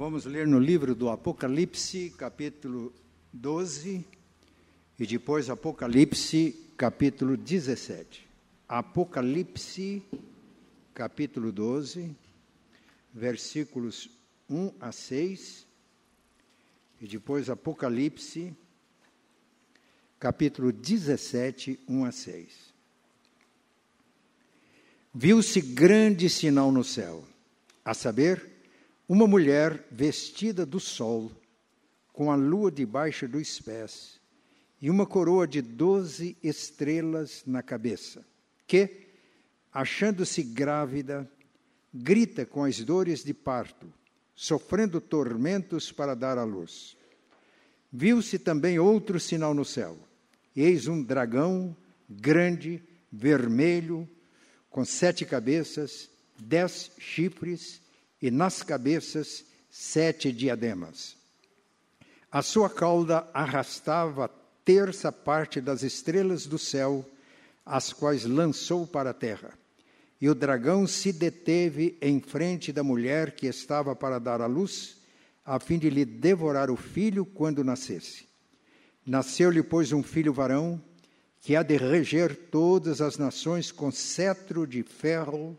Vamos 0.00 0.24
ler 0.24 0.46
no 0.46 0.58
livro 0.58 0.94
do 0.94 1.10
Apocalipse, 1.10 2.08
capítulo 2.16 2.90
12, 3.34 4.02
e 4.98 5.06
depois 5.06 5.50
Apocalipse, 5.50 6.72
capítulo 6.74 7.36
17. 7.36 8.26
Apocalipse, 8.66 10.02
capítulo 10.94 11.52
12, 11.52 12.16
versículos 13.12 14.08
1 14.48 14.72
a 14.80 14.90
6, 14.90 15.66
e 17.02 17.06
depois 17.06 17.50
Apocalipse, 17.50 18.56
capítulo 20.18 20.72
17, 20.72 21.78
1 21.86 22.04
a 22.06 22.10
6. 22.10 22.74
Viu-se 25.12 25.60
grande 25.60 26.30
sinal 26.30 26.72
no 26.72 26.82
céu, 26.82 27.22
a 27.84 27.92
saber, 27.92 28.49
uma 29.12 29.26
mulher 29.26 29.88
vestida 29.90 30.64
do 30.64 30.78
sol, 30.78 31.32
com 32.12 32.30
a 32.30 32.36
lua 32.36 32.70
debaixo 32.70 33.26
dos 33.26 33.60
pés, 33.60 34.20
e 34.80 34.88
uma 34.88 35.04
coroa 35.04 35.48
de 35.48 35.60
doze 35.60 36.36
estrelas 36.40 37.42
na 37.44 37.60
cabeça, 37.60 38.24
que, 38.68 39.08
achando-se 39.72 40.44
grávida, 40.44 41.28
grita 41.92 42.46
com 42.46 42.62
as 42.62 42.78
dores 42.84 43.24
de 43.24 43.34
parto, 43.34 43.92
sofrendo 44.32 45.00
tormentos 45.00 45.90
para 45.90 46.14
dar 46.14 46.38
à 46.38 46.44
luz. 46.44 46.96
Viu-se 47.92 48.38
também 48.38 48.78
outro 48.78 49.18
sinal 49.18 49.52
no 49.52 49.64
céu. 49.64 49.98
Eis 50.54 50.86
um 50.86 51.02
dragão 51.02 51.76
grande, 52.08 52.80
vermelho, 53.10 54.08
com 54.70 54.84
sete 54.84 55.24
cabeças, 55.24 56.08
dez 56.38 56.92
chifres 56.96 57.80
e 58.20 58.30
nas 58.30 58.62
cabeças 58.62 59.44
sete 59.70 60.32
diademas. 60.32 61.16
A 62.30 62.42
sua 62.42 62.68
cauda 62.68 63.28
arrastava 63.32 64.30
terça 64.64 65.10
parte 65.10 65.60
das 65.60 65.82
estrelas 65.82 66.46
do 66.46 66.58
céu, 66.58 67.04
as 67.64 67.92
quais 67.92 68.24
lançou 68.24 68.86
para 68.86 69.10
a 69.10 69.14
terra. 69.14 69.52
E 70.20 70.28
o 70.28 70.34
dragão 70.34 70.86
se 70.86 71.12
deteve 71.12 71.96
em 72.00 72.20
frente 72.20 72.72
da 72.72 72.82
mulher 72.82 73.32
que 73.32 73.46
estava 73.46 73.96
para 73.96 74.18
dar 74.18 74.40
à 74.40 74.46
luz, 74.46 74.98
a 75.44 75.58
fim 75.58 75.78
de 75.78 75.88
lhe 75.88 76.04
devorar 76.04 76.70
o 76.70 76.76
filho 76.76 77.24
quando 77.24 77.64
nascesse. 77.64 78.28
Nasceu-lhe, 79.04 79.62
pois, 79.62 79.92
um 79.92 80.02
filho 80.02 80.32
varão, 80.32 80.80
que 81.40 81.56
há 81.56 81.62
de 81.62 81.76
reger 81.76 82.36
todas 82.50 83.00
as 83.00 83.16
nações 83.16 83.72
com 83.72 83.90
cetro 83.90 84.66
de 84.66 84.82
ferro 84.82 85.58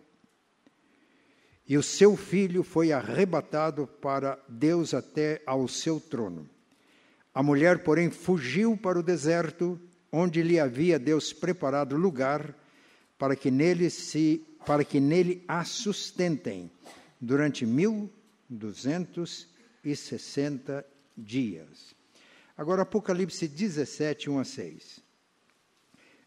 e 1.67 1.77
o 1.77 1.83
seu 1.83 2.17
filho 2.17 2.63
foi 2.63 2.91
arrebatado 2.91 3.87
para 3.87 4.37
Deus 4.47 4.93
até 4.93 5.41
ao 5.45 5.67
seu 5.67 5.99
trono. 5.99 6.49
A 7.33 7.41
mulher, 7.41 7.83
porém, 7.83 8.09
fugiu 8.09 8.75
para 8.75 8.99
o 8.99 9.03
deserto, 9.03 9.79
onde 10.11 10.41
lhe 10.41 10.59
havia 10.59 10.99
Deus 10.99 11.31
preparado 11.31 11.95
lugar 11.95 12.53
para 13.17 13.35
que 13.35 13.49
nele 13.49 13.89
se 13.89 14.45
para 14.65 14.83
que 14.85 14.99
nele 14.99 15.43
a 15.47 15.63
sustentem 15.63 16.69
durante 17.19 17.65
mil 17.65 18.11
duzentos 18.47 19.47
e 19.83 19.95
sessenta 19.95 20.85
dias. 21.17 21.95
Agora, 22.55 22.83
Apocalipse 22.83 23.47
17, 23.47 24.29
1 24.29 24.39
a 24.39 24.43
6. 24.43 24.99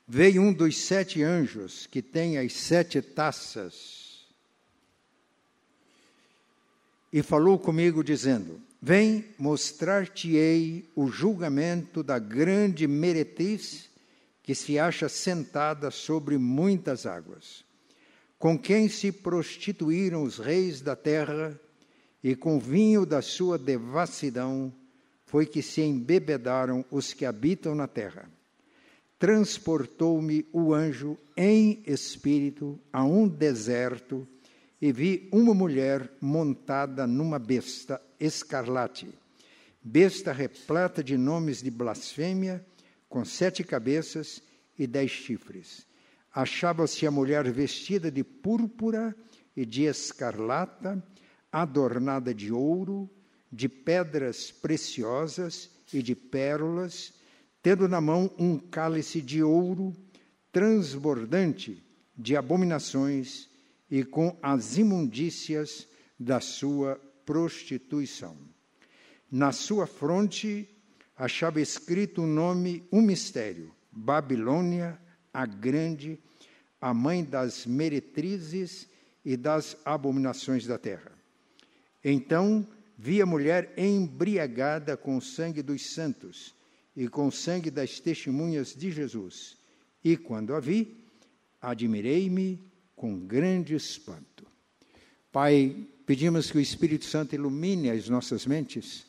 Veio 0.07 0.43
um 0.43 0.53
dos 0.53 0.77
sete 0.79 1.23
anjos 1.23 1.87
que 1.87 2.03
tem 2.03 2.39
as 2.39 2.53
sete 2.53 3.01
taças 3.01 4.04
e 7.15 7.23
falou 7.23 7.57
comigo, 7.57 8.03
dizendo: 8.03 8.61
Vem, 8.83 9.25
mostrar-te-ei 9.39 10.91
o 10.97 11.07
julgamento 11.07 12.03
da 12.03 12.19
grande 12.19 12.89
meretriz 12.89 13.89
que 14.43 14.53
se 14.53 14.81
acha 14.81 15.09
sentada 15.09 15.93
sobre 15.93 16.37
muitas 16.37 17.07
águas, 17.07 17.65
com 18.37 18.59
quem 18.59 18.89
se 18.89 19.13
prostituíram 19.13 20.25
os 20.25 20.39
reis 20.39 20.81
da 20.81 20.97
terra, 20.97 21.59
e 22.21 22.35
com 22.35 22.59
vinho 22.59 23.07
da 23.07 23.23
sua 23.23 23.57
devassidão 23.57 24.75
foi 25.25 25.47
que 25.47 25.63
se 25.63 25.83
embebedaram 25.83 26.85
os 26.91 27.13
que 27.13 27.25
habitam 27.25 27.77
na 27.77 27.87
terra. 27.87 28.29
Transportou-me 29.21 30.45
o 30.53 30.75
anjo 30.75 31.17
em 31.37 31.81
espírito 31.87 32.77
a 32.93 33.05
um 33.05 33.29
deserto 33.29 34.27
e 34.85 34.93
vi 34.93 35.31
uma 35.33 35.55
mulher 35.55 36.13
montada 36.21 37.07
numa 37.07 37.39
besta 37.39 37.99
escarlate, 38.21 39.09
besta 39.83 40.31
repleta 40.31 41.03
de 41.03 41.17
nomes 41.17 41.63
de 41.63 41.71
blasfêmia, 41.71 42.63
com 43.09 43.25
sete 43.25 43.65
cabeças 43.65 44.43
e 44.79 44.87
dez 44.87 45.11
chifres. 45.11 45.87
Achava-se 46.31 47.07
a 47.07 47.11
mulher 47.11 47.51
vestida 47.51 48.11
de 48.11 48.23
púrpura 48.23 49.17
e 49.57 49.65
de 49.65 49.85
escarlata, 49.85 51.03
adornada 51.51 52.35
de 52.35 52.53
ouro, 52.53 53.09
de 53.51 53.71
pedras 53.71 54.51
preciosas 54.51 55.71
e 55.95 56.03
de 56.03 56.15
pérolas, 56.15 57.15
tendo 57.63 57.89
na 57.89 58.03
mão 58.03 58.31
um 58.39 58.59
cálice 58.59 59.23
de 59.23 59.43
ouro 59.43 59.97
transbordante 60.53 61.83
de 62.15 62.37
abominações 62.37 63.49
e 63.95 64.03
com 64.03 64.37
as 64.43 64.77
imundícias 64.77 65.87
da 66.19 66.41
sua 66.41 67.01
prostituição. 67.25 68.37
Na 69.31 69.53
sua 69.53 69.87
fronte 69.87 70.69
achava 71.17 71.61
escrito 71.61 72.21
um 72.23 72.27
nome, 72.27 72.83
um 72.91 73.01
mistério: 73.01 73.73
Babilônia, 73.93 75.01
a 75.33 75.47
Grande, 75.47 76.19
a 76.81 76.93
mãe 76.93 77.23
das 77.23 77.67
meretrizes 77.67 78.89
e 79.25 79.37
das 79.37 79.77
abominações 79.85 80.67
da 80.67 80.77
terra. 80.77 81.13
Então 82.03 82.67
vi 82.99 83.23
a 83.23 83.27
mulher 83.27 83.75
embriagada 83.77 84.97
com 84.97 85.19
o 85.19 85.23
sangue 85.23 85.63
dos 85.63 85.95
santos 85.95 86.53
e 86.97 87.07
com 87.07 87.29
o 87.29 87.33
sangue 87.33 87.71
das 87.71 88.01
testemunhas 88.01 88.75
de 88.75 88.91
Jesus. 88.91 89.57
E 90.03 90.17
quando 90.17 90.53
a 90.53 90.59
vi, 90.59 90.97
admirei-me 91.63 92.74
com 92.95 93.19
grande 93.19 93.75
espanto. 93.75 94.47
Pai, 95.33 95.77
pedimos 96.07 96.51
que 96.51 96.59
o 96.59 96.61
Espírito 96.61 97.05
Santo 97.05 97.35
ilumine 97.35 97.91
as 97.91 98.09
nossas 98.09 98.47
mentes 98.47 99.07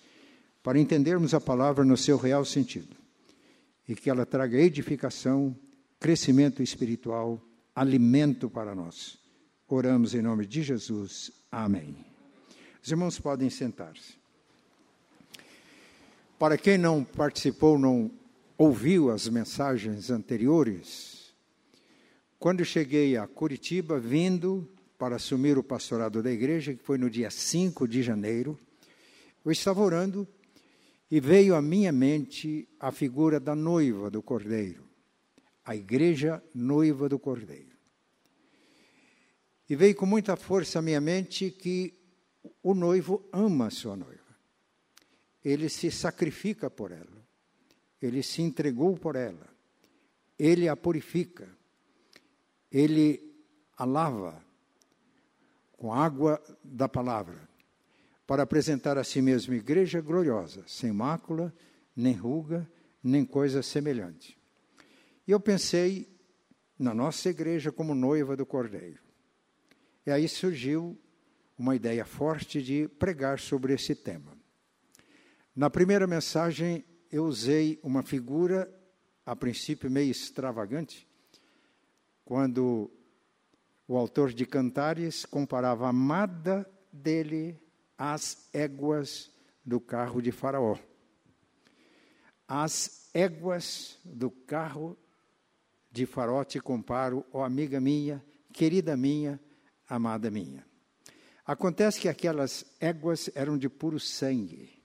para 0.64 0.80
entendermos 0.80 1.34
a 1.34 1.42
palavra 1.42 1.86
no 1.86 1.96
seu 1.96 2.18
real 2.18 2.44
sentido 2.44 2.96
e 3.88 3.96
que 3.96 4.10
ela 4.10 4.26
traga 4.26 4.58
edificação, 4.58 5.56
crescimento 6.00 6.64
espiritual, 6.64 7.40
alimento 7.76 8.50
para 8.50 8.74
nós. 8.74 9.18
Oramos 9.68 10.16
em 10.16 10.22
nome 10.22 10.46
de 10.46 10.64
Jesus. 10.64 11.32
Amém. 11.52 11.96
Os 12.84 12.90
irmãos 12.90 13.20
podem 13.20 13.50
sentar-se. 13.50 14.14
Para 16.38 16.58
quem 16.58 16.78
não 16.78 17.04
participou, 17.04 17.78
não 17.80 18.12
ouviu 18.58 19.10
as 19.10 19.28
mensagens 19.28 20.10
anteriores, 20.10 21.15
quando 22.46 22.64
cheguei 22.64 23.18
a 23.18 23.26
Curitiba, 23.26 24.00
vindo 24.00 24.72
para 25.00 25.16
assumir 25.16 25.58
o 25.58 25.64
pastorado 25.64 26.22
da 26.22 26.32
igreja, 26.32 26.76
que 26.76 26.84
foi 26.84 26.96
no 26.96 27.10
dia 27.10 27.32
5 27.32 27.88
de 27.88 28.04
janeiro, 28.04 28.56
eu 29.44 29.52
estava 29.52 29.82
orando 29.82 30.28
e 31.10 31.20
veio 31.20 31.56
à 31.56 31.62
minha 31.64 31.92
mente 31.92 32.70
a 32.80 32.92
figura 32.92 33.40
da 33.40 33.56
noiva 33.56 34.12
do 34.12 34.22
cordeiro, 34.22 34.88
a 35.66 35.76
igreja 35.76 36.40
noiva 36.54 37.10
do 37.10 37.18
cordeiro. 37.18 37.76
E 39.68 39.76
veio 39.76 39.96
com 39.96 40.06
muita 40.06 40.36
força 40.36 40.78
à 40.78 40.84
minha 40.84 41.02
mente 41.02 41.50
que 41.50 41.96
o 42.62 42.76
noivo 42.76 43.28
ama 43.34 43.66
a 43.66 43.72
sua 43.72 43.96
noiva. 43.96 44.38
Ele 45.44 45.68
se 45.68 45.90
sacrifica 45.90 46.70
por 46.70 46.92
ela. 46.92 47.26
Ele 48.00 48.22
se 48.22 48.44
entregou 48.44 48.96
por 48.96 49.16
ela. 49.16 49.50
Ele 50.38 50.70
a 50.70 50.76
purifica 50.76 51.55
ele 52.76 53.34
a 53.78 53.86
lava 53.86 54.44
com 55.78 55.94
água 55.94 56.44
da 56.62 56.90
palavra, 56.90 57.48
para 58.28 58.44
apresentar 58.44 58.98
a 58.98 59.04
si 59.04 59.22
mesmo 59.22 59.54
igreja 59.54 60.02
gloriosa, 60.02 60.62
sem 60.68 60.92
mácula, 60.92 61.54
nem 61.96 62.14
ruga, 62.14 62.70
nem 63.02 63.24
coisa 63.24 63.64
semelhante. 63.64 64.38
E 65.26 65.32
eu 65.32 65.40
pensei 65.40 66.14
na 66.78 66.94
nossa 66.94 67.30
igreja 67.30 67.72
como 67.72 67.96
noiva 67.96 68.36
do 68.36 68.46
Cordeiro. 68.46 69.02
E 70.06 70.12
aí 70.12 70.28
surgiu 70.28 71.00
uma 71.58 71.78
ideia 71.78 72.04
forte 72.04 72.62
de 72.62 72.90
pregar 72.90 73.40
sobre 73.40 73.74
esse 73.74 73.96
tema. 73.96 74.38
Na 75.56 75.70
primeira 75.70 76.06
mensagem, 76.08 76.84
eu 77.10 77.24
usei 77.24 77.80
uma 77.82 78.04
figura, 78.04 78.70
a 79.26 79.34
princípio 79.34 79.90
meio 79.90 80.12
extravagante, 80.12 81.08
quando 82.26 82.92
o 83.88 83.96
autor 83.96 84.34
de 84.34 84.46
Cantares 84.46 85.26
comparava 85.26 85.86
a 85.86 85.90
amada 85.90 86.68
dele 86.92 87.58
as 87.98 88.50
éguas 88.52 89.32
do 89.64 89.80
carro 89.80 90.22
de 90.22 90.32
Faraó. 90.32 90.78
As 92.48 93.10
éguas 93.14 93.98
do 94.04 94.30
carro 94.30 94.98
de 95.92 96.06
Faraó 96.06 96.44
te 96.44 96.60
comparo, 96.60 97.24
ó 97.32 97.44
amiga 97.44 97.80
minha, 97.80 98.24
querida 98.52 98.98
minha, 98.98 99.40
amada 99.88 100.30
minha. 100.30 100.66
Acontece 101.46 102.00
que 102.00 102.10
aquelas 102.10 102.66
éguas 102.80 103.30
eram 103.36 103.58
de 103.58 103.70
puro 103.70 104.00
sangue. 104.00 104.84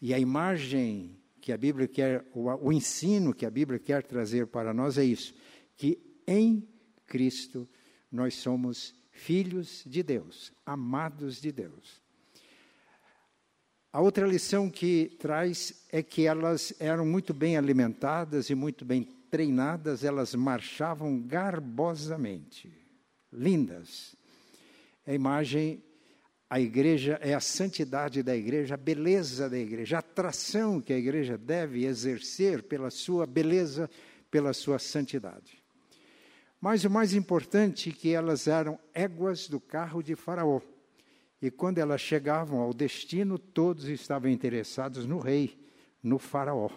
E 0.00 0.12
a 0.12 0.18
imagem 0.18 1.18
que 1.40 1.50
a 1.50 1.56
Bíblia 1.56 1.88
quer, 1.88 2.26
o, 2.34 2.44
o 2.68 2.72
ensino 2.72 3.34
que 3.34 3.46
a 3.46 3.50
Bíblia 3.50 3.78
quer 3.78 4.02
trazer 4.02 4.46
para 4.46 4.74
nós 4.74 4.98
é 4.98 5.04
isso: 5.04 5.34
que 5.76 6.07
em 6.28 6.68
Cristo 7.06 7.66
nós 8.12 8.34
somos 8.34 8.94
filhos 9.10 9.82
de 9.86 10.02
Deus, 10.02 10.52
amados 10.64 11.40
de 11.40 11.50
Deus. 11.50 12.00
A 13.90 14.00
outra 14.02 14.26
lição 14.26 14.68
que 14.68 15.16
traz 15.18 15.86
é 15.90 16.02
que 16.02 16.26
elas 16.26 16.74
eram 16.78 17.06
muito 17.06 17.32
bem 17.32 17.56
alimentadas 17.56 18.50
e 18.50 18.54
muito 18.54 18.84
bem 18.84 19.02
treinadas, 19.30 20.04
elas 20.04 20.34
marchavam 20.34 21.18
garbosamente, 21.20 22.70
lindas. 23.32 24.14
A 25.06 25.14
imagem, 25.14 25.82
a 26.48 26.60
igreja 26.60 27.18
é 27.22 27.34
a 27.34 27.40
santidade 27.40 28.22
da 28.22 28.36
igreja, 28.36 28.74
a 28.74 28.78
beleza 28.78 29.48
da 29.48 29.58
igreja, 29.58 29.96
a 29.96 30.00
atração 30.00 30.80
que 30.80 30.92
a 30.92 30.98
igreja 30.98 31.38
deve 31.38 31.86
exercer 31.86 32.62
pela 32.62 32.90
sua 32.90 33.26
beleza, 33.26 33.88
pela 34.30 34.52
sua 34.52 34.78
santidade. 34.78 35.57
Mas 36.60 36.84
o 36.84 36.90
mais 36.90 37.14
importante 37.14 37.90
é 37.90 37.92
que 37.92 38.12
elas 38.12 38.48
eram 38.48 38.78
éguas 38.92 39.48
do 39.48 39.60
carro 39.60 40.02
de 40.02 40.14
Faraó. 40.16 40.60
E 41.40 41.50
quando 41.50 41.78
elas 41.78 42.00
chegavam 42.00 42.60
ao 42.60 42.74
destino, 42.74 43.38
todos 43.38 43.84
estavam 43.84 44.28
interessados 44.28 45.06
no 45.06 45.20
rei, 45.20 45.56
no 46.02 46.18
Faraó. 46.18 46.70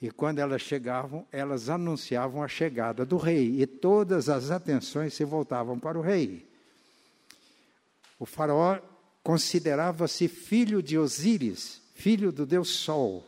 E 0.00 0.10
quando 0.10 0.38
elas 0.38 0.62
chegavam, 0.62 1.26
elas 1.32 1.68
anunciavam 1.68 2.42
a 2.42 2.48
chegada 2.48 3.04
do 3.04 3.16
rei, 3.16 3.60
e 3.60 3.66
todas 3.66 4.28
as 4.28 4.50
atenções 4.50 5.14
se 5.14 5.24
voltavam 5.24 5.78
para 5.78 5.98
o 5.98 6.02
rei. 6.02 6.46
O 8.18 8.24
faraó 8.26 8.78
considerava-se 9.22 10.28
filho 10.28 10.82
de 10.82 10.96
Osíris, 10.96 11.82
filho 11.94 12.30
do 12.30 12.46
Deus 12.46 12.68
Sol. 12.68 13.24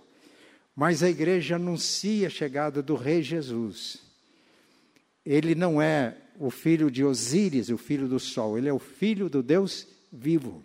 Mas 0.74 1.02
a 1.02 1.10
igreja 1.10 1.56
anuncia 1.56 2.28
a 2.28 2.30
chegada 2.30 2.82
do 2.82 2.94
rei 2.94 3.22
Jesus. 3.22 4.09
Ele 5.24 5.54
não 5.54 5.80
é 5.80 6.16
o 6.38 6.50
filho 6.50 6.90
de 6.90 7.04
Osíris, 7.04 7.68
o 7.68 7.76
filho 7.76 8.08
do 8.08 8.18
Sol, 8.18 8.56
ele 8.56 8.68
é 8.68 8.72
o 8.72 8.78
filho 8.78 9.28
do 9.28 9.42
Deus 9.42 9.86
vivo. 10.10 10.64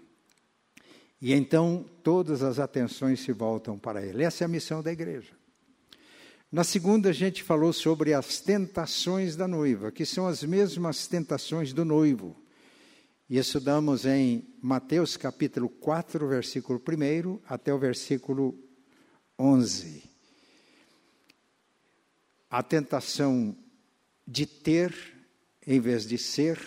E 1.22 1.34
então 1.34 1.86
todas 2.04 2.44
as 2.44 2.60
atenções 2.60 3.20
se 3.20 3.32
voltam 3.32 3.78
para 3.78 4.06
ele. 4.06 4.24
Essa 4.24 4.44
é 4.44 4.46
a 4.46 4.50
missão 4.50 4.82
da 4.82 4.92
igreja. 4.92 5.34
Na 6.52 6.64
segunda, 6.64 7.10
a 7.10 7.14
gente 7.14 7.44
falou 7.44 7.74
sobre 7.74 8.14
as 8.14 8.40
tentações 8.40 9.36
da 9.36 9.48
noiva, 9.48 9.92
que 9.92 10.06
são 10.06 10.28
as 10.28 10.44
mesmas 10.44 11.08
tentações 11.08 11.74
do 11.74 11.84
noivo. 11.84 12.36
E 13.30 13.38
estudamos 13.38 14.06
em 14.06 14.48
Mateus 14.62 15.18
capítulo 15.18 15.68
4, 15.68 16.28
versículo 16.28 16.80
1 16.80 17.40
até 17.46 17.74
o 17.74 17.80
versículo 17.80 18.58
11. 19.38 20.04
A 22.50 22.64
tentação 22.64 23.58
de 24.28 24.46
ter 24.46 24.94
em 25.66 25.80
vez 25.80 26.06
de 26.06 26.18
ser, 26.18 26.60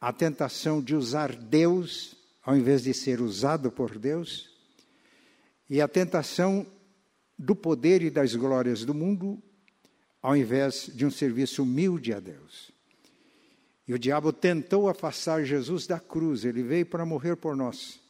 a 0.00 0.12
tentação 0.12 0.82
de 0.82 0.94
usar 0.94 1.34
Deus 1.34 2.16
ao 2.42 2.56
invés 2.56 2.82
de 2.82 2.92
ser 2.92 3.20
usado 3.20 3.70
por 3.70 3.98
Deus, 3.98 4.50
e 5.70 5.80
a 5.80 5.86
tentação 5.86 6.66
do 7.38 7.54
poder 7.54 8.02
e 8.02 8.10
das 8.10 8.34
glórias 8.34 8.84
do 8.84 8.92
mundo, 8.92 9.40
ao 10.20 10.36
invés 10.36 10.90
de 10.92 11.06
um 11.06 11.10
serviço 11.10 11.62
humilde 11.62 12.12
a 12.12 12.20
Deus. 12.20 12.72
E 13.86 13.94
o 13.94 13.98
diabo 13.98 14.32
tentou 14.32 14.88
afastar 14.88 15.44
Jesus 15.44 15.86
da 15.86 15.98
cruz, 15.98 16.44
ele 16.44 16.62
veio 16.62 16.86
para 16.86 17.06
morrer 17.06 17.36
por 17.36 17.56
nós. 17.56 18.00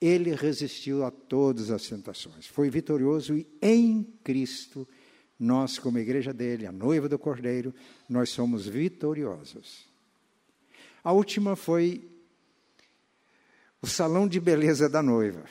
Ele 0.00 0.34
resistiu 0.34 1.04
a 1.04 1.10
todas 1.10 1.70
as 1.70 1.88
tentações, 1.88 2.46
foi 2.46 2.68
vitorioso 2.70 3.36
e 3.36 3.46
em 3.60 4.02
Cristo, 4.24 4.86
nós, 5.42 5.78
como 5.78 5.98
igreja 5.98 6.32
dele, 6.32 6.66
a 6.66 6.72
noiva 6.72 7.08
do 7.08 7.18
Cordeiro, 7.18 7.74
nós 8.08 8.30
somos 8.30 8.66
vitoriosos. 8.66 9.86
A 11.02 11.12
última 11.12 11.56
foi 11.56 12.08
o 13.80 13.86
salão 13.86 14.28
de 14.28 14.38
beleza 14.38 14.88
da 14.88 15.02
noiva. 15.02 15.44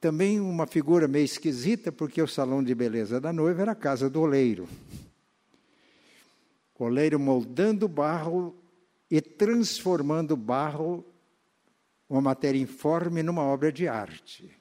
Também 0.00 0.38
uma 0.38 0.66
figura 0.66 1.08
meio 1.08 1.24
esquisita, 1.24 1.90
porque 1.90 2.20
o 2.20 2.28
salão 2.28 2.62
de 2.62 2.74
beleza 2.74 3.20
da 3.20 3.32
noiva 3.32 3.62
era 3.62 3.72
a 3.72 3.76
casa 3.76 4.10
do 4.10 4.20
oleiro 4.20 4.68
oleiro 6.84 7.18
moldando 7.18 7.88
barro 7.88 8.54
e 9.10 9.20
transformando 9.20 10.36
barro, 10.36 11.04
uma 12.08 12.20
matéria 12.20 12.58
informe, 12.58 13.22
numa 13.22 13.42
obra 13.42 13.72
de 13.72 13.88
arte. 13.88 14.55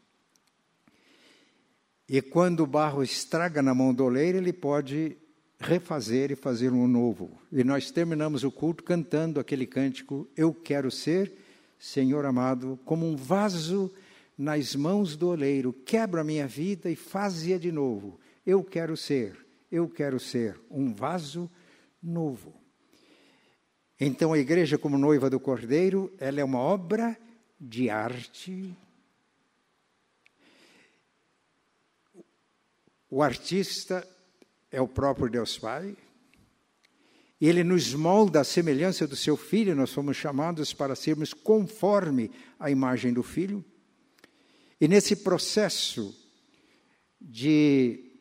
E 2.07 2.21
quando 2.21 2.61
o 2.61 2.67
barro 2.67 3.01
estraga 3.01 3.61
na 3.61 3.73
mão 3.73 3.93
do 3.93 4.05
oleiro, 4.05 4.37
ele 4.37 4.53
pode 4.53 5.17
refazer 5.59 6.31
e 6.31 6.35
fazer 6.35 6.71
um 6.71 6.87
novo. 6.87 7.31
E 7.51 7.63
nós 7.63 7.89
terminamos 7.89 8.43
o 8.43 8.51
culto 8.51 8.83
cantando 8.83 9.39
aquele 9.39 9.65
cântico: 9.65 10.27
Eu 10.37 10.53
quero 10.53 10.91
ser, 10.91 11.33
Senhor 11.79 12.25
amado, 12.25 12.79
como 12.85 13.07
um 13.07 13.15
vaso 13.15 13.91
nas 14.37 14.75
mãos 14.75 15.15
do 15.15 15.29
oleiro, 15.29 15.73
quebra 15.73 16.21
a 16.21 16.23
minha 16.23 16.47
vida 16.47 16.89
e 16.89 16.95
faz-a 16.95 17.57
de 17.57 17.71
novo. 17.71 18.19
Eu 18.45 18.63
quero 18.63 18.95
ser, 18.95 19.35
eu 19.71 19.87
quero 19.89 20.19
ser 20.19 20.59
um 20.69 20.93
vaso 20.93 21.49
novo. 22.01 22.53
Então 23.99 24.33
a 24.33 24.37
igreja 24.37 24.77
como 24.77 24.97
noiva 24.97 25.29
do 25.29 25.39
Cordeiro, 25.39 26.13
ela 26.19 26.41
é 26.41 26.43
uma 26.43 26.59
obra 26.59 27.17
de 27.59 27.89
arte. 27.89 28.75
O 33.15 33.23
artista 33.23 34.05
é 34.69 34.81
o 34.81 34.89
próprio 34.89 35.29
Deus 35.29 35.57
Pai. 35.57 35.95
Ele 37.39 37.63
nos 37.63 37.93
molda 37.93 38.41
a 38.41 38.43
semelhança 38.43 39.07
do 39.07 39.15
seu 39.15 39.37
filho, 39.37 39.73
nós 39.73 39.93
fomos 39.93 40.17
chamados 40.17 40.73
para 40.73 40.97
sermos 40.97 41.33
conforme 41.33 42.29
a 42.59 42.69
imagem 42.69 43.13
do 43.13 43.23
filho. 43.23 43.63
E 44.81 44.85
nesse 44.89 45.15
processo 45.15 46.13
de 47.21 48.19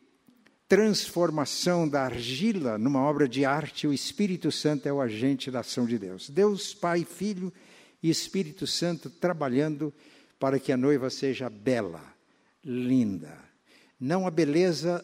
transformação 0.65 1.89
da 1.89 2.03
argila 2.03 2.77
numa 2.77 3.01
obra 3.01 3.27
de 3.27 3.43
arte, 3.43 3.85
o 3.85 3.91
Espírito 3.91 4.49
Santo 4.49 4.87
é 4.87 4.93
o 4.93 5.01
agente 5.01 5.51
da 5.51 5.59
ação 5.59 5.85
de 5.85 5.99
Deus. 5.99 6.29
Deus, 6.29 6.73
Pai, 6.73 7.03
Filho 7.03 7.51
e 8.01 8.09
Espírito 8.09 8.65
Santo 8.65 9.09
trabalhando 9.09 9.93
para 10.39 10.57
que 10.57 10.71
a 10.71 10.77
noiva 10.77 11.09
seja 11.09 11.49
bela, 11.49 12.01
linda. 12.63 13.44
Não 13.99 14.27
a 14.27 14.31
beleza 14.31 15.03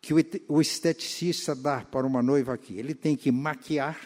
que 0.00 0.12
o 0.48 0.60
esteticista 0.60 1.54
dá 1.54 1.80
para 1.80 2.06
uma 2.06 2.22
noiva 2.22 2.54
aqui. 2.54 2.78
Ele 2.78 2.94
tem 2.94 3.16
que 3.16 3.32
maquiar, 3.32 3.98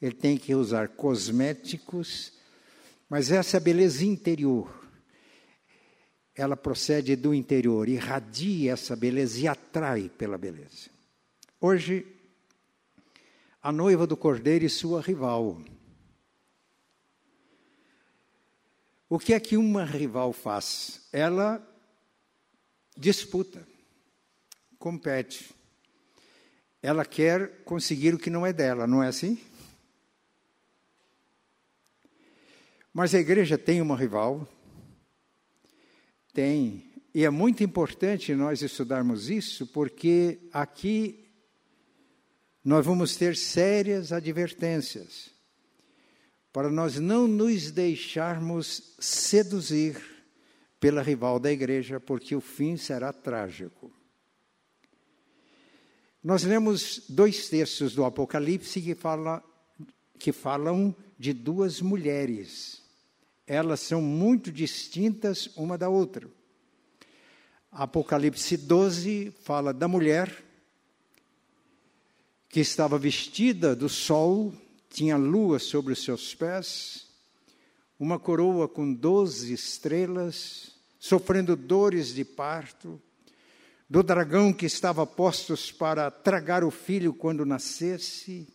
ele 0.00 0.14
tem 0.14 0.38
que 0.38 0.54
usar 0.54 0.88
cosméticos, 0.88 2.32
mas 3.08 3.30
essa 3.30 3.58
é 3.58 3.60
beleza 3.60 4.04
interior 4.04 4.84
ela 6.34 6.56
procede 6.56 7.14
do 7.14 7.32
interior, 7.32 7.88
irradia 7.88 8.72
essa 8.72 8.96
beleza 8.96 9.40
e 9.40 9.46
atrai 9.46 10.08
pela 10.08 10.36
beleza. 10.36 10.90
Hoje, 11.60 12.06
a 13.62 13.70
noiva 13.70 14.06
do 14.06 14.16
cordeiro 14.16 14.64
e 14.64 14.68
sua 14.68 15.00
rival. 15.00 15.62
O 19.08 19.18
que 19.18 19.32
é 19.32 19.38
que 19.38 19.56
uma 19.56 19.84
rival 19.84 20.32
faz? 20.32 21.06
Ela 21.12 21.64
disputa, 22.96 23.66
compete. 24.78 25.54
Ela 26.82 27.04
quer 27.04 27.62
conseguir 27.64 28.14
o 28.14 28.18
que 28.18 28.30
não 28.30 28.46
é 28.46 28.52
dela, 28.52 28.86
não 28.86 29.02
é 29.02 29.08
assim? 29.08 29.40
Mas 32.92 33.14
a 33.14 33.18
igreja 33.18 33.58
tem 33.58 33.80
uma 33.80 33.96
rival, 33.96 34.46
tem. 36.32 36.92
E 37.14 37.24
é 37.24 37.30
muito 37.30 37.64
importante 37.64 38.34
nós 38.34 38.62
estudarmos 38.62 39.30
isso, 39.30 39.66
porque 39.68 40.38
aqui 40.52 41.24
nós 42.64 42.84
vamos 42.84 43.16
ter 43.16 43.36
sérias 43.36 44.12
advertências 44.12 45.34
para 46.54 46.70
nós 46.70 47.00
não 47.00 47.26
nos 47.26 47.72
deixarmos 47.72 48.94
seduzir 49.00 50.13
pela 50.84 51.00
rival 51.00 51.40
da 51.40 51.50
igreja, 51.50 51.98
porque 51.98 52.36
o 52.36 52.42
fim 52.42 52.76
será 52.76 53.10
trágico. 53.10 53.90
Nós 56.22 56.44
lemos 56.44 57.04
dois 57.08 57.48
textos 57.48 57.94
do 57.94 58.04
Apocalipse 58.04 58.82
que, 58.82 58.94
fala, 58.94 59.42
que 60.18 60.30
falam 60.30 60.94
de 61.18 61.32
duas 61.32 61.80
mulheres 61.80 62.84
elas 63.46 63.80
são 63.80 64.02
muito 64.02 64.52
distintas 64.52 65.48
uma 65.56 65.78
da 65.78 65.88
outra. 65.88 66.28
Apocalipse 67.70 68.56
12 68.56 69.32
fala 69.42 69.72
da 69.72 69.88
mulher 69.88 70.44
que 72.48 72.60
estava 72.60 72.98
vestida 72.98 73.74
do 73.74 73.88
sol, 73.88 74.54
tinha 74.90 75.16
lua 75.16 75.58
sobre 75.58 75.94
os 75.94 76.04
seus 76.04 76.34
pés, 76.34 77.08
uma 77.98 78.18
coroa 78.18 78.68
com 78.68 78.92
doze 78.92 79.52
estrelas, 79.52 80.73
sofrendo 81.04 81.54
dores 81.54 82.14
de 82.14 82.24
parto, 82.24 82.98
do 83.86 84.02
dragão 84.02 84.54
que 84.54 84.64
estava 84.64 85.06
postos 85.06 85.70
para 85.70 86.10
tragar 86.10 86.64
o 86.64 86.70
filho 86.70 87.12
quando 87.12 87.44
nascesse, 87.44 88.48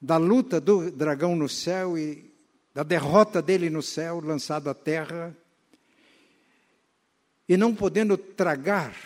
da 0.00 0.16
luta 0.16 0.58
do 0.58 0.90
dragão 0.90 1.36
no 1.36 1.46
céu 1.46 1.98
e 1.98 2.32
da 2.72 2.82
derrota 2.82 3.42
dele 3.42 3.68
no 3.68 3.82
céu, 3.82 4.18
lançado 4.18 4.70
à 4.70 4.74
terra, 4.74 5.36
e 7.46 7.54
não 7.54 7.74
podendo 7.74 8.16
tragar, 8.16 8.96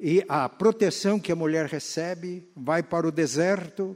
e 0.00 0.24
a 0.26 0.48
proteção 0.48 1.20
que 1.20 1.32
a 1.32 1.36
mulher 1.36 1.66
recebe 1.66 2.48
vai 2.56 2.82
para 2.82 3.06
o 3.06 3.12
deserto, 3.12 3.94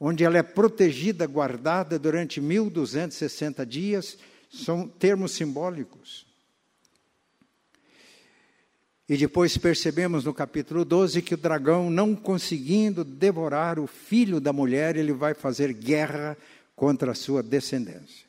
onde 0.00 0.24
ela 0.24 0.38
é 0.38 0.42
protegida, 0.42 1.26
guardada 1.26 1.98
durante 1.98 2.40
1260 2.40 3.66
dias, 3.66 4.16
são 4.48 4.88
termos 4.88 5.32
simbólicos. 5.32 6.29
E 9.10 9.16
depois 9.16 9.58
percebemos 9.58 10.24
no 10.24 10.32
capítulo 10.32 10.84
12 10.84 11.20
que 11.20 11.34
o 11.34 11.36
dragão, 11.36 11.90
não 11.90 12.14
conseguindo 12.14 13.02
devorar 13.02 13.80
o 13.80 13.88
filho 13.88 14.40
da 14.40 14.52
mulher, 14.52 14.94
ele 14.94 15.12
vai 15.12 15.34
fazer 15.34 15.72
guerra 15.72 16.38
contra 16.76 17.10
a 17.10 17.14
sua 17.16 17.42
descendência. 17.42 18.24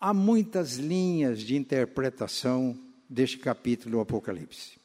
Há 0.00 0.14
muitas 0.14 0.76
linhas 0.76 1.40
de 1.40 1.56
interpretação 1.56 2.78
deste 3.10 3.38
capítulo 3.38 3.96
do 3.96 4.00
Apocalipse. 4.00 4.78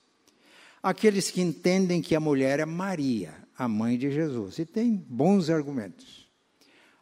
Aqueles 0.81 1.29
que 1.29 1.41
entendem 1.41 2.01
que 2.01 2.15
a 2.15 2.19
mulher 2.19 2.59
é 2.59 2.65
Maria, 2.65 3.35
a 3.55 3.67
mãe 3.67 3.99
de 3.99 4.09
Jesus, 4.09 4.57
e 4.57 4.65
tem 4.65 4.95
bons 4.95 5.47
argumentos. 5.47 6.27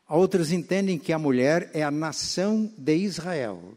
Outros 0.10 0.52
entendem 0.52 1.00
que 1.00 1.14
a 1.14 1.18
mulher 1.18 1.72
é 1.74 1.82
a 1.82 1.90
nação 1.90 2.74
de 2.78 2.94
Israel. 2.94 3.74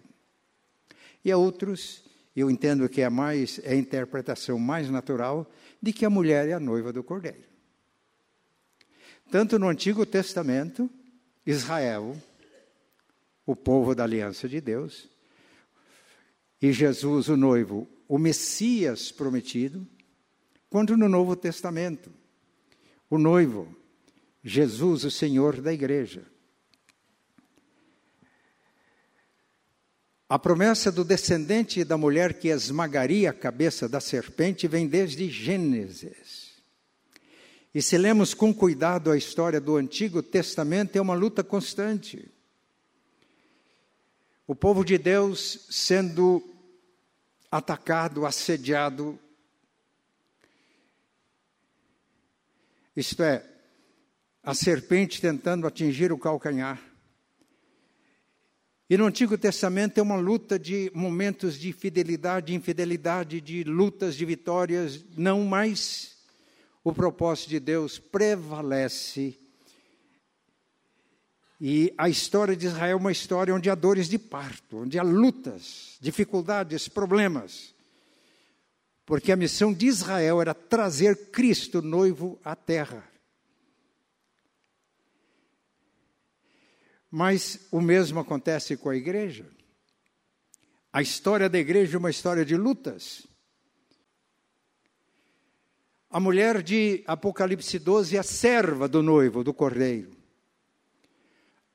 E 1.24 1.32
outros 1.32 2.03
eu 2.40 2.50
entendo 2.50 2.88
que 2.88 3.00
é 3.00 3.08
mais 3.08 3.60
é 3.62 3.72
a 3.72 3.76
interpretação 3.76 4.58
mais 4.58 4.90
natural 4.90 5.50
de 5.80 5.92
que 5.92 6.04
a 6.04 6.10
mulher 6.10 6.48
é 6.48 6.52
a 6.52 6.60
noiva 6.60 6.92
do 6.92 7.02
cordeiro. 7.02 7.44
Tanto 9.30 9.58
no 9.58 9.68
Antigo 9.68 10.04
Testamento, 10.04 10.90
Israel, 11.46 12.16
o 13.46 13.54
povo 13.54 13.94
da 13.94 14.04
aliança 14.04 14.48
de 14.48 14.60
Deus, 14.60 15.08
e 16.60 16.72
Jesus, 16.72 17.28
o 17.28 17.36
noivo, 17.36 17.88
o 18.08 18.18
Messias 18.18 19.12
prometido, 19.12 19.86
quanto 20.70 20.96
no 20.96 21.08
Novo 21.08 21.36
Testamento, 21.36 22.10
o 23.10 23.18
noivo, 23.18 23.68
Jesus, 24.42 25.04
o 25.04 25.10
Senhor 25.10 25.60
da 25.60 25.72
igreja. 25.72 26.33
A 30.28 30.38
promessa 30.38 30.90
do 30.90 31.04
descendente 31.04 31.84
da 31.84 31.98
mulher 31.98 32.34
que 32.38 32.48
esmagaria 32.48 33.30
a 33.30 33.34
cabeça 33.34 33.88
da 33.88 34.00
serpente 34.00 34.66
vem 34.66 34.86
desde 34.86 35.28
Gênesis. 35.28 36.54
E 37.74 37.82
se 37.82 37.98
lemos 37.98 38.32
com 38.32 38.54
cuidado 38.54 39.10
a 39.10 39.18
história 39.18 39.60
do 39.60 39.76
Antigo 39.76 40.22
Testamento, 40.22 40.96
é 40.96 41.00
uma 41.00 41.14
luta 41.14 41.44
constante. 41.44 42.30
O 44.46 44.54
povo 44.54 44.84
de 44.84 44.96
Deus 44.96 45.66
sendo 45.70 46.42
atacado, 47.50 48.24
assediado, 48.24 49.18
isto 52.96 53.22
é, 53.22 53.44
a 54.42 54.54
serpente 54.54 55.20
tentando 55.20 55.66
atingir 55.66 56.12
o 56.12 56.18
calcanhar. 56.18 56.93
E 58.88 58.98
no 58.98 59.06
Antigo 59.06 59.38
Testamento 59.38 59.98
é 59.98 60.02
uma 60.02 60.16
luta 60.16 60.58
de 60.58 60.90
momentos 60.94 61.58
de 61.58 61.72
fidelidade, 61.72 62.48
de 62.48 62.54
infidelidade, 62.54 63.40
de 63.40 63.64
lutas, 63.64 64.14
de 64.14 64.26
vitórias, 64.26 65.02
não 65.16 65.42
mais 65.44 66.14
o 66.82 66.92
propósito 66.92 67.48
de 67.48 67.60
Deus 67.60 67.98
prevalece. 67.98 69.38
E 71.58 71.94
a 71.96 72.10
história 72.10 72.54
de 72.54 72.66
Israel 72.66 72.98
é 72.98 73.00
uma 73.00 73.10
história 73.10 73.54
onde 73.54 73.70
há 73.70 73.74
dores 73.74 74.06
de 74.06 74.18
parto, 74.18 74.82
onde 74.82 74.98
há 74.98 75.02
lutas, 75.02 75.96
dificuldades, 75.98 76.86
problemas. 76.86 77.72
Porque 79.06 79.32
a 79.32 79.36
missão 79.36 79.72
de 79.72 79.86
Israel 79.86 80.42
era 80.42 80.52
trazer 80.52 81.30
Cristo 81.30 81.80
noivo 81.80 82.38
à 82.44 82.54
terra. 82.54 83.13
Mas 87.16 87.68
o 87.70 87.80
mesmo 87.80 88.18
acontece 88.18 88.76
com 88.76 88.90
a 88.90 88.96
igreja. 88.96 89.46
A 90.92 91.00
história 91.00 91.48
da 91.48 91.56
igreja 91.56 91.96
é 91.96 91.98
uma 92.00 92.10
história 92.10 92.44
de 92.44 92.56
lutas. 92.56 93.24
A 96.10 96.18
mulher 96.18 96.60
de 96.60 97.04
Apocalipse 97.06 97.78
12 97.78 98.16
é 98.16 98.18
a 98.18 98.24
serva 98.24 98.88
do 98.88 99.00
noivo, 99.00 99.44
do 99.44 99.54
cordeiro. 99.54 100.10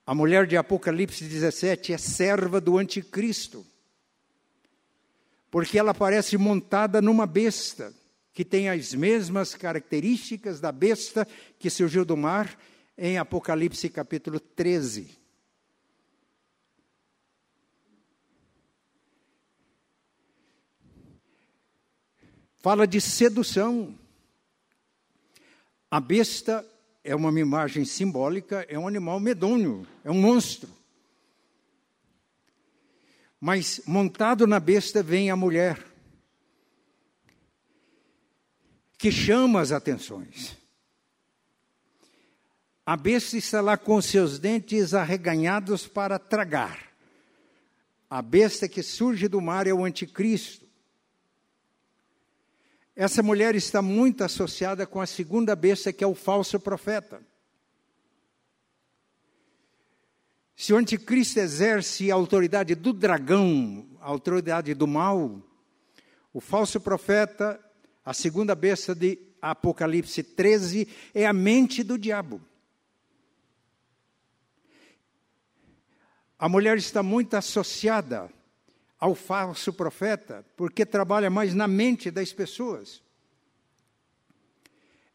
A 0.05 0.13
mulher 0.13 0.46
de 0.46 0.58
Apocalipse 0.58 1.24
17 1.24 1.93
é 1.93 1.98
serva 1.98 2.60
do 2.60 2.77
anticristo. 2.77 3.65
Porque 5.50 5.79
ela 5.79 5.91
aparece 5.91 6.38
montada 6.38 7.01
numa 7.01 7.25
besta, 7.25 7.93
que 8.34 8.43
tem 8.43 8.67
as 8.67 8.93
mesmas 8.93 9.55
características 9.55 10.60
da 10.60 10.74
besta 10.74 11.25
que 11.58 11.69
surgiu 11.69 12.03
do 12.03 12.17
mar 12.17 12.60
em 12.98 13.17
Apocalipse 13.17 13.88
capítulo 13.88 14.38
13. 14.38 15.17
Fala 22.60 22.86
de 22.86 23.01
sedução. 23.01 23.98
A 25.89 26.00
besta 26.00 26.66
é 27.04 27.16
uma 27.16 27.38
imagem 27.39 27.86
simbólica, 27.86 28.66
é 28.70 28.78
um 28.78 28.88
animal 28.88 29.20
medonho, 29.20 29.88
é 30.04 30.12
um 30.12 30.22
monstro. 30.22 30.70
Mas 33.39 33.82
montado 33.86 34.46
na 34.46 34.60
besta 34.60 35.01
vem 35.01 35.32
a 35.32 35.36
mulher, 35.36 35.84
que 38.98 39.12
chama 39.12 39.62
as 39.62 39.72
atenções. 39.72 40.58
A 42.86 42.98
besta 42.98 43.38
está 43.38 43.62
lá 43.62 43.78
com 43.78 44.01
seus 44.01 44.39
dentes 44.39 44.94
arreganhados 44.94 45.88
para 45.88 46.20
tragar. 46.20 46.89
A 48.10 48.22
besta 48.22 48.68
que 48.68 48.84
surge 48.84 49.28
do 49.28 49.39
mar 49.39 49.68
é 49.68 49.74
o 49.74 49.86
anticristo. 49.86 50.68
Essa 52.96 53.24
mulher 53.24 53.55
está 53.55 53.81
muito 53.81 54.24
associada 54.24 54.86
com 54.86 55.00
a 55.00 55.05
segunda 55.05 55.55
besta, 55.55 55.93
que 55.93 56.03
é 56.03 56.08
o 56.08 56.15
falso 56.15 56.60
profeta. 56.60 57.22
Se 60.55 60.74
o 60.74 60.77
anticristo 60.77 61.39
exerce 61.39 62.12
a 62.12 62.15
autoridade 62.15 62.75
do 62.75 62.91
dragão, 62.91 63.88
a 64.01 64.08
autoridade 64.08 64.74
do 64.74 64.86
mal, 64.86 65.41
o 66.34 66.41
falso 66.41 66.81
profeta, 66.81 67.60
a 68.03 68.13
segunda 68.13 68.53
besta 68.55 68.93
de 68.93 69.17
Apocalipse 69.41 70.22
13, 70.22 70.88
é 71.13 71.25
a 71.25 71.31
mente 71.31 71.81
do 71.81 71.98
diabo. 71.98 72.41
A 76.38 76.50
mulher 76.50 76.77
está 76.77 77.01
muito 77.01 77.36
associada 77.36 78.29
ao 79.00 79.15
falso 79.15 79.72
profeta, 79.72 80.46
porque 80.58 80.86
trabalha 80.86 81.29
mais 81.29 81.53
na 81.53 81.68
mente 81.68 82.12
das 82.12 82.34
pessoas. 82.34 83.01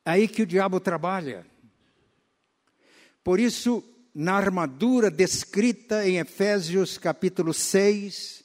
É 0.05 0.12
aí 0.12 0.29
que 0.29 0.43
o 0.43 0.47
diabo 0.47 0.81
trabalha. 0.81 1.47
Por 3.23 3.38
isso, 3.38 3.85
na 4.14 4.35
armadura 4.35 5.11
descrita 5.11 6.09
em 6.09 6.19
Efésios 6.19 6.97
capítulo 6.97 7.53
6, 7.53 8.45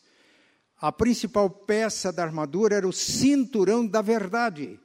a 0.82 0.92
principal 0.92 1.50
peça 1.50 2.12
da 2.12 2.24
armadura 2.24 2.76
era 2.76 2.88
o 2.88 2.94
cinturão 2.94 3.86
da 3.86 4.02
verdade. 4.02 4.80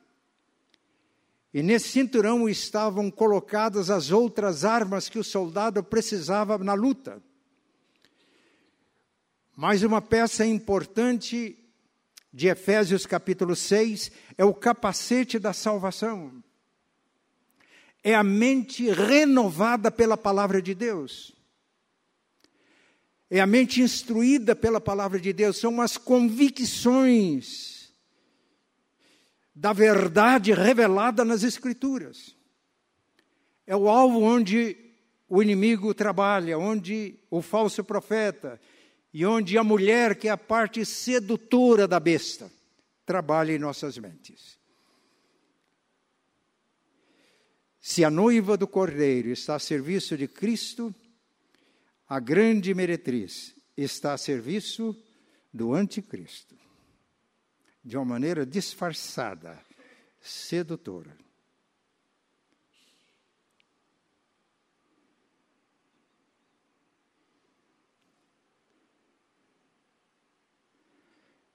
E 1.52 1.62
nesse 1.62 1.88
cinturão 1.88 2.49
estavam 2.49 3.11
colocadas 3.11 3.88
as 3.88 4.11
outras 4.11 4.64
armas 4.64 5.08
que 5.08 5.20
o 5.20 5.25
soldado 5.25 5.84
precisava 5.84 6.58
na 6.58 6.75
luta. 6.75 7.23
Mais 9.56 9.84
uma 9.84 10.02
peça 10.02 10.44
importante 10.44 11.56
de 12.32 12.49
Efésios 12.49 13.06
capítulo 13.06 13.54
6 13.54 14.11
é 14.37 14.44
o 14.44 14.52
capacete 14.52 15.38
da 15.38 15.52
salvação. 15.52 16.42
É 18.02 18.16
a 18.16 18.25
mente 18.25 18.90
renovada 18.90 19.92
pela 19.92 20.16
palavra 20.16 20.61
de 20.61 20.75
Deus. 20.75 21.32
é 23.30 23.38
a 23.40 23.46
mente 23.46 23.80
instruída 23.80 24.56
pela 24.56 24.80
palavra 24.80 25.20
de 25.20 25.32
Deus, 25.32 25.56
são 25.58 25.80
as 25.80 25.96
convicções 25.96 27.92
da 29.54 29.73
verdade 29.73 30.52
revelada 30.52 31.25
nas 31.25 31.44
Escrituras. 31.44 32.37
É 33.66 33.76
o 33.76 33.88
alvo 33.88 34.20
onde 34.20 34.76
o 35.28 35.40
inimigo 35.40 35.94
trabalha, 35.94 36.58
onde 36.58 37.20
o 37.30 37.40
falso 37.40 37.84
profeta 37.84 38.61
e 39.14 39.25
onde 39.25 39.56
a 39.56 39.62
mulher, 39.62 40.18
que 40.18 40.26
é 40.26 40.33
a 40.33 40.37
parte 40.37 40.85
sedutora 40.85 41.87
da 41.87 42.00
besta, 42.00 42.50
trabalha 43.06 43.52
em 43.52 43.61
nossas 43.61 43.97
mentes. 43.97 44.59
Se 47.80 48.04
a 48.04 48.11
noiva 48.11 48.56
do 48.56 48.66
cordeiro 48.66 49.28
está 49.28 49.54
a 49.54 49.61
serviço 49.61 50.16
de 50.16 50.26
Cristo, 50.26 50.92
a 52.09 52.18
grande 52.18 52.75
meretriz 52.75 53.54
está 53.76 54.14
a 54.14 54.18
serviço 54.18 55.00
do 55.52 55.73
anticristo, 55.73 56.56
de 57.85 57.97
uma 57.97 58.04
maneira 58.04 58.44
disfarçada, 58.44 59.64
sedutora. 60.21 61.23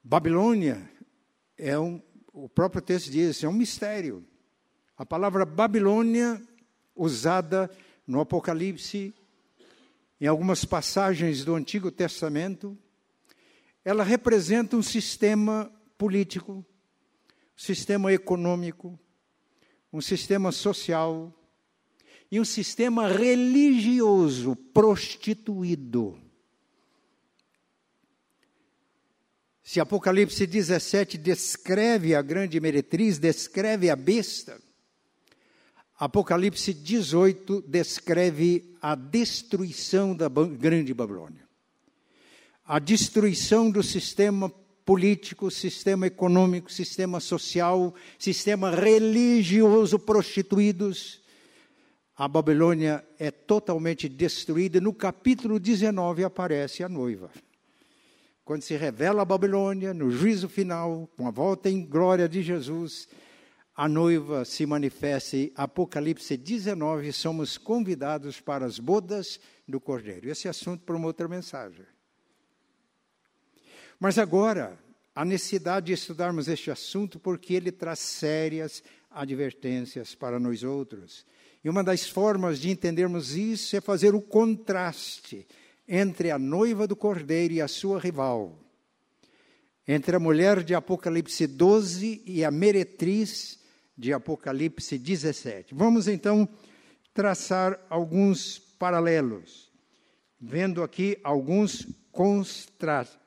Babilônia 0.10 0.90
é 1.56 1.78
um, 1.78 2.02
o 2.34 2.50
próprio 2.50 2.82
texto 2.82 3.12
diz, 3.12 3.44
é 3.44 3.48
um 3.48 3.54
mistério. 3.54 4.26
A 4.98 5.06
palavra 5.06 5.46
Babilônia, 5.46 6.42
usada 6.96 7.70
no 8.08 8.20
Apocalipse, 8.20 9.14
em 10.20 10.26
algumas 10.26 10.66
passagens 10.66 11.46
do 11.46 11.54
Antigo 11.54 11.92
Testamento, 11.92 12.76
ela 13.86 14.04
representa 14.04 14.76
um 14.76 14.82
sistema 14.82 15.72
político, 15.96 16.54
um 16.54 16.64
sistema 17.56 18.12
econômico, 18.12 19.00
um 19.94 20.02
sistema 20.02 20.52
social 20.52 21.32
e 22.32 22.40
um 22.40 22.46
sistema 22.46 23.08
religioso 23.08 24.56
prostituído. 24.74 26.20
Se 29.70 29.80
Apocalipse 29.80 30.48
17 30.48 31.16
descreve 31.16 32.16
a 32.16 32.24
grande 32.24 32.60
meretriz, 32.60 33.20
descreve 33.20 33.92
a 33.92 33.96
besta, 33.96 34.60
Apocalipse 36.00 36.74
18 36.74 37.66
descreve 37.68 38.76
a 38.82 38.96
destruição 38.96 40.16
da 40.16 40.28
grande 40.28 40.92
Babilônia. 40.92 41.48
A 42.66 42.80
destruição 42.80 43.70
do 43.70 43.84
sistema 43.84 44.50
político, 44.84 45.52
sistema 45.52 46.08
econômico, 46.08 46.72
sistema 46.72 47.20
social, 47.20 47.94
sistema 48.18 48.72
religioso 48.72 50.00
prostituídos. 50.00 51.22
A 52.18 52.28
Babilônia 52.28 53.06
é 53.20 53.30
totalmente 53.30 54.10
destruída. 54.10 54.82
No 54.82 54.96
capítulo 54.96 55.60
19 55.60 56.24
aparece 56.24 56.84
a 56.84 56.90
noiva 56.90 57.30
quando 58.50 58.64
se 58.64 58.76
revela 58.76 59.22
a 59.22 59.26
Babilônia, 59.26 59.94
no 59.94 60.10
juízo 60.10 60.50
final, 60.50 61.08
com 61.16 61.28
a 61.28 61.30
volta 61.30 61.70
em 61.70 61.86
glória 61.86 62.28
de 62.28 62.42
Jesus, 62.42 63.08
a 63.76 63.88
noiva 63.88 64.44
se 64.44 64.66
manifesta 64.66 65.38
em 65.38 65.52
Apocalipse 65.54 66.36
19, 66.36 67.14
somos 67.14 67.60
convidados 67.60 68.42
para 68.42 68.66
as 68.66 68.80
bodas 68.80 69.40
do 69.68 69.80
Cordeiro. 69.80 70.32
Esse 70.32 70.48
é 70.48 70.50
assunto 70.50 70.84
para 70.84 70.96
uma 70.96 71.06
outra 71.06 71.28
mensagem. 71.28 71.86
Mas 74.00 74.18
agora, 74.18 74.80
a 75.14 75.24
necessidade 75.24 75.86
de 75.86 75.94
estudarmos 75.94 76.48
este 76.48 76.72
assunto 76.72 77.20
porque 77.20 77.54
ele 77.54 77.72
traz 77.72 78.00
sérias 78.00 78.82
advertências 79.12 80.16
para 80.16 80.40
nós 80.40 80.64
outros. 80.64 81.24
E 81.64 81.70
uma 81.70 81.84
das 81.84 82.10
formas 82.10 82.60
de 82.60 82.72
entendermos 82.72 83.36
isso 83.36 83.76
é 83.76 83.80
fazer 83.80 84.16
o 84.16 84.22
contraste 84.24 85.46
entre 85.92 86.30
a 86.30 86.38
noiva 86.38 86.86
do 86.86 86.96
cordeiro 86.96 87.56
e 87.56 87.62
a 87.62 87.68
sua 87.68 88.00
rival, 88.00 88.64
entre 89.88 90.16
a 90.16 90.20
mulher 90.20 90.64
de 90.64 90.76
Apocalipse 90.76 91.48
12 91.48 92.22
e 92.28 92.46
a 92.46 92.52
meretriz 92.52 93.60
de 93.98 94.14
Apocalipse 94.14 95.00
17. 95.00 95.74
Vamos 95.74 96.08
então 96.08 96.48
traçar 97.12 97.84
alguns 97.90 98.60
paralelos, 98.60 99.72
vendo 100.40 100.84
aqui 100.84 101.20
alguns 101.24 101.88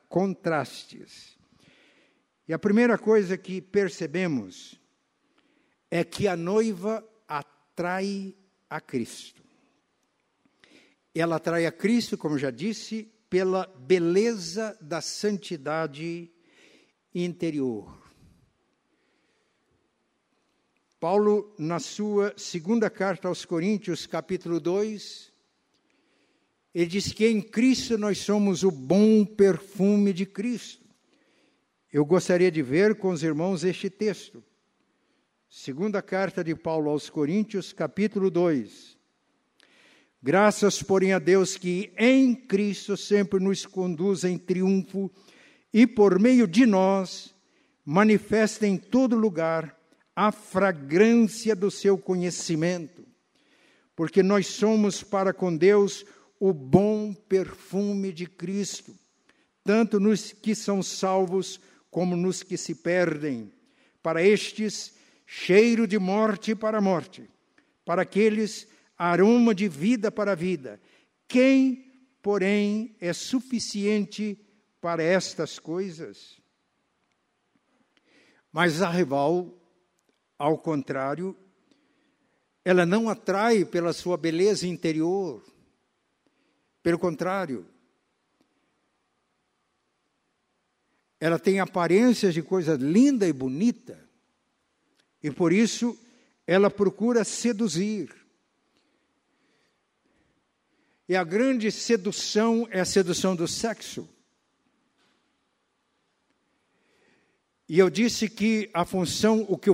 contrastes. 0.08 1.36
E 2.46 2.52
a 2.52 2.58
primeira 2.60 2.96
coisa 2.96 3.36
que 3.36 3.60
percebemos 3.60 4.80
é 5.90 6.04
que 6.04 6.28
a 6.28 6.36
noiva 6.36 7.04
atrai 7.26 8.36
a 8.70 8.80
Cristo. 8.80 9.41
Ela 11.14 11.36
atrai 11.36 11.66
a 11.66 11.72
Cristo, 11.72 12.16
como 12.16 12.38
já 12.38 12.50
disse, 12.50 13.12
pela 13.28 13.66
beleza 13.66 14.76
da 14.80 15.00
santidade 15.00 16.30
interior. 17.14 18.02
Paulo, 20.98 21.54
na 21.58 21.80
sua 21.80 22.32
segunda 22.36 22.88
carta 22.88 23.26
aos 23.28 23.44
Coríntios, 23.44 24.06
capítulo 24.06 24.60
2, 24.60 25.32
ele 26.74 26.86
diz 26.86 27.12
que 27.12 27.26
em 27.26 27.42
Cristo 27.42 27.98
nós 27.98 28.18
somos 28.18 28.62
o 28.62 28.70
bom 28.70 29.24
perfume 29.24 30.12
de 30.12 30.24
Cristo. 30.24 30.88
Eu 31.92 32.06
gostaria 32.06 32.50
de 32.50 32.62
ver 32.62 32.94
com 32.94 33.10
os 33.10 33.22
irmãos 33.22 33.64
este 33.64 33.90
texto. 33.90 34.42
Segunda 35.48 36.00
carta 36.00 36.42
de 36.42 36.54
Paulo 36.54 36.88
aos 36.88 37.10
Coríntios, 37.10 37.72
capítulo 37.72 38.30
2. 38.30 39.01
Graças, 40.24 40.80
porém, 40.80 41.12
a 41.12 41.18
Deus 41.18 41.56
que 41.56 41.92
em 41.98 42.32
Cristo 42.32 42.96
sempre 42.96 43.40
nos 43.40 43.66
conduz 43.66 44.22
em 44.22 44.38
triunfo 44.38 45.10
e 45.74 45.84
por 45.84 46.20
meio 46.20 46.46
de 46.46 46.64
nós 46.64 47.34
manifesta 47.84 48.64
em 48.64 48.76
todo 48.76 49.16
lugar 49.16 49.76
a 50.14 50.30
fragrância 50.30 51.56
do 51.56 51.72
seu 51.72 51.98
conhecimento, 51.98 53.04
porque 53.96 54.22
nós 54.22 54.46
somos 54.46 55.02
para 55.02 55.32
com 55.32 55.56
Deus 55.56 56.04
o 56.38 56.52
bom 56.52 57.12
perfume 57.12 58.12
de 58.12 58.26
Cristo, 58.26 58.94
tanto 59.64 59.98
nos 59.98 60.32
que 60.32 60.54
são 60.54 60.84
salvos 60.84 61.60
como 61.90 62.14
nos 62.14 62.44
que 62.44 62.56
se 62.56 62.76
perdem. 62.76 63.52
Para 64.00 64.22
estes, 64.22 64.94
cheiro 65.26 65.84
de 65.84 65.98
morte 65.98 66.54
para 66.54 66.78
a 66.78 66.80
morte, 66.80 67.28
para 67.84 68.02
aqueles 68.02 68.68
aroma 69.10 69.52
de 69.52 69.68
vida 69.68 70.12
para 70.12 70.32
a 70.32 70.36
vida. 70.36 70.80
Quem, 71.26 72.06
porém, 72.22 72.94
é 73.00 73.12
suficiente 73.12 74.38
para 74.80 75.02
estas 75.02 75.58
coisas? 75.58 76.40
Mas 78.52 78.80
a 78.80 78.88
rival, 78.88 79.52
ao 80.38 80.56
contrário, 80.56 81.36
ela 82.64 82.86
não 82.86 83.08
atrai 83.08 83.64
pela 83.64 83.92
sua 83.92 84.16
beleza 84.16 84.68
interior. 84.68 85.42
Pelo 86.80 86.98
contrário, 86.98 87.66
ela 91.18 91.40
tem 91.40 91.58
aparências 91.58 92.34
de 92.34 92.42
coisa 92.42 92.74
linda 92.74 93.26
e 93.26 93.32
bonita, 93.32 93.98
e 95.20 95.30
por 95.30 95.52
isso 95.52 95.98
ela 96.46 96.70
procura 96.70 97.24
seduzir. 97.24 98.21
E 101.12 101.16
a 101.16 101.24
grande 101.24 101.70
sedução 101.70 102.66
é 102.70 102.80
a 102.80 102.86
sedução 102.86 103.36
do 103.36 103.46
sexo. 103.46 104.08
E 107.68 107.78
eu 107.78 107.90
disse 107.90 108.30
que 108.30 108.70
a 108.72 108.86
função, 108.86 109.44
o 109.46 109.58
que, 109.58 109.70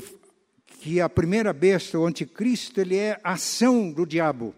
que 0.66 1.00
a 1.00 1.08
primeira 1.08 1.52
besta, 1.52 1.96
o 1.96 2.04
anticristo, 2.04 2.80
ele 2.80 2.96
é 2.96 3.20
a 3.22 3.34
ação 3.34 3.92
do 3.92 4.04
diabo. 4.04 4.52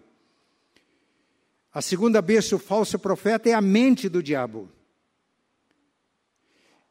A 1.71 1.83
segunda 1.83 2.19
besta, 2.19 2.55
o 2.55 2.59
falso 2.59 2.97
profeta, 2.97 3.47
é 3.47 3.53
a 3.53 3.61
mente 3.61 4.09
do 4.09 4.23
diabo. 4.23 4.67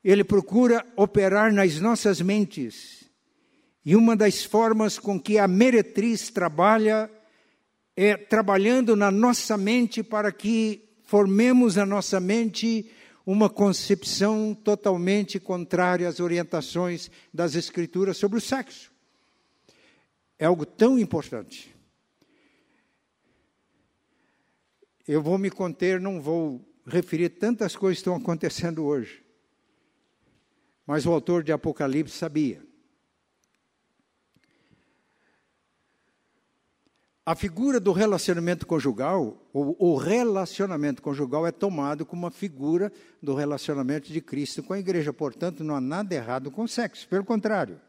Ele 0.05 0.23
procura 0.23 0.87
operar 0.95 1.53
nas 1.53 1.81
nossas 1.81 2.21
mentes. 2.21 3.11
E 3.85 3.97
uma 3.97 4.15
das 4.15 4.45
formas 4.45 5.01
com 5.01 5.21
que 5.21 5.37
a 5.37 5.49
meretriz 5.49 6.31
trabalha 6.31 7.11
é 8.03 8.17
trabalhando 8.17 8.97
na 8.97 9.11
nossa 9.11 9.59
mente 9.59 10.03
para 10.03 10.33
que 10.33 10.89
formemos 11.03 11.77
na 11.77 11.85
nossa 11.85 12.19
mente 12.19 12.91
uma 13.27 13.51
concepção 13.51 14.55
totalmente 14.55 15.39
contrária 15.39 16.09
às 16.09 16.19
orientações 16.19 17.11
das 17.33 17.55
Escrituras 17.55 18.17
sobre 18.17 18.39
o 18.39 18.41
sexo. 18.41 18.91
É 20.39 20.47
algo 20.47 20.65
tão 20.65 20.99
importante. 20.99 21.77
Eu 25.07 25.23
vou 25.23 25.37
me 25.37 25.51
conter, 25.51 26.01
não 26.01 26.23
vou 26.23 26.67
referir 26.87 27.29
tantas 27.29 27.77
coisas 27.77 27.99
que 27.99 28.09
estão 28.09 28.17
acontecendo 28.17 28.83
hoje. 28.83 29.23
Mas 30.87 31.05
o 31.05 31.13
autor 31.13 31.43
de 31.43 31.53
Apocalipse 31.53 32.17
sabia. 32.17 32.70
A 37.31 37.37
figura 37.37 37.79
do 37.79 37.93
relacionamento 37.93 38.67
conjugal, 38.67 39.41
ou 39.53 39.77
o 39.79 39.97
relacionamento 39.97 41.01
conjugal 41.01 41.47
é 41.47 41.53
tomado 41.53 42.05
como 42.05 42.25
uma 42.25 42.31
figura 42.33 42.93
do 43.23 43.37
relacionamento 43.37 44.13
de 44.13 44.21
Cristo 44.21 44.65
com 44.65 44.73
a 44.73 44.81
igreja. 44.81 45.13
Portanto, 45.13 45.63
não 45.63 45.77
há 45.77 45.81
nada 45.81 46.13
errado 46.13 46.51
com 46.51 46.65
o 46.65 46.69
sexo, 46.69 47.07
pelo 47.07 47.25
contrário. 47.25 47.81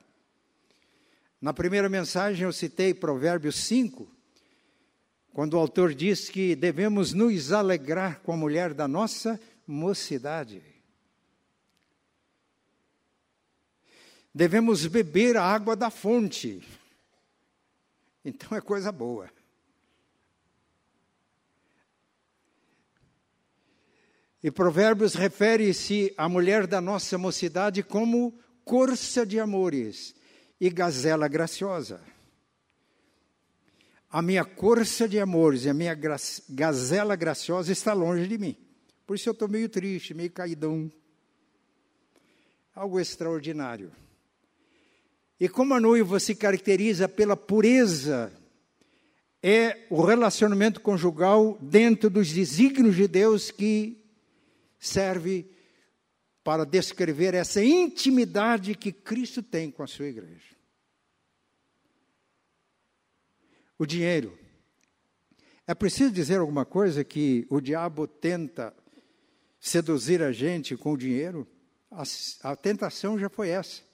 Na 1.42 1.56
primeira 1.56 1.90
mensagem 1.90 2.44
eu 2.44 2.54
citei 2.54 2.94
Provérbios 2.94 3.56
5, 3.56 4.08
quando 5.34 5.56
o 5.56 5.58
autor 5.58 5.96
diz 5.96 6.30
que 6.30 6.56
devemos 6.56 7.12
nos 7.12 7.52
alegrar 7.52 8.20
com 8.20 8.34
a 8.34 8.38
mulher 8.38 8.76
da 8.76 8.88
nossa 8.88 9.42
mocidade. 9.66 10.62
Devemos 14.32 14.86
beber 14.86 15.36
a 15.36 15.44
água 15.44 15.76
da 15.76 15.90
fonte. 15.90 16.62
Então 18.24 18.58
é 18.58 18.62
coisa 18.62 18.92
boa. 18.92 19.30
E 24.44 24.50
Provérbios 24.50 25.14
refere-se 25.14 26.14
à 26.18 26.28
mulher 26.28 26.66
da 26.66 26.82
nossa 26.82 27.18
mocidade 27.18 27.84
como 27.84 28.34
corça 28.66 29.26
de 29.26 29.40
amores 29.40 30.16
e 30.60 30.70
gazela 30.70 31.28
graciosa. 31.28 32.02
A 34.10 34.22
minha 34.22 34.44
corça 34.44 35.08
de 35.08 35.20
amores 35.20 35.66
e 35.66 35.70
a 35.70 35.74
minha 35.74 35.96
gazela 36.50 37.16
graciosa 37.16 37.72
está 37.72 37.94
longe 37.94 38.28
de 38.28 38.38
mim. 38.38 38.58
Por 39.06 39.16
isso 39.16 39.30
eu 39.30 39.34
estou 39.34 39.48
meio 39.48 39.70
triste, 39.70 40.14
meio 40.14 40.32
caidão. 40.32 40.92
Algo 42.74 43.00
extraordinário. 43.00 43.92
E 45.42 45.50
como 45.50 45.74
a 45.74 45.80
noiva 45.80 46.20
se 46.20 46.36
caracteriza 46.36 47.10
pela 47.10 47.36
pureza, 47.36 48.32
é 49.42 49.88
o 49.90 50.00
relacionamento 50.00 50.80
conjugal 50.80 51.58
dentro 51.60 52.12
dos 52.12 52.32
desígnios 52.32 52.96
de 52.96 53.08
Deus 53.08 53.50
que 53.50 54.06
serve 54.78 55.50
para 56.44 56.64
descrever 56.64 57.34
essa 57.34 57.64
intimidade 57.64 58.76
que 58.76 58.92
Cristo 58.92 59.42
tem 59.42 59.72
com 59.72 59.82
a 59.82 59.88
sua 59.88 60.06
igreja. 60.06 60.56
O 63.80 63.86
dinheiro. 63.88 64.38
É 65.66 65.74
preciso 65.74 66.12
dizer 66.12 66.38
alguma 66.38 66.66
coisa 66.66 67.04
que 67.04 67.48
o 67.50 67.60
diabo 67.60 68.06
tenta 68.06 68.72
seduzir 69.60 70.22
a 70.22 70.32
gente 70.32 70.78
com 70.78 70.94
o 70.94 70.98
dinheiro? 70.98 71.48
A, 71.90 72.04
a 72.44 72.56
tentação 72.56 73.18
já 73.18 73.28
foi 73.28 73.50
essa. 73.50 73.90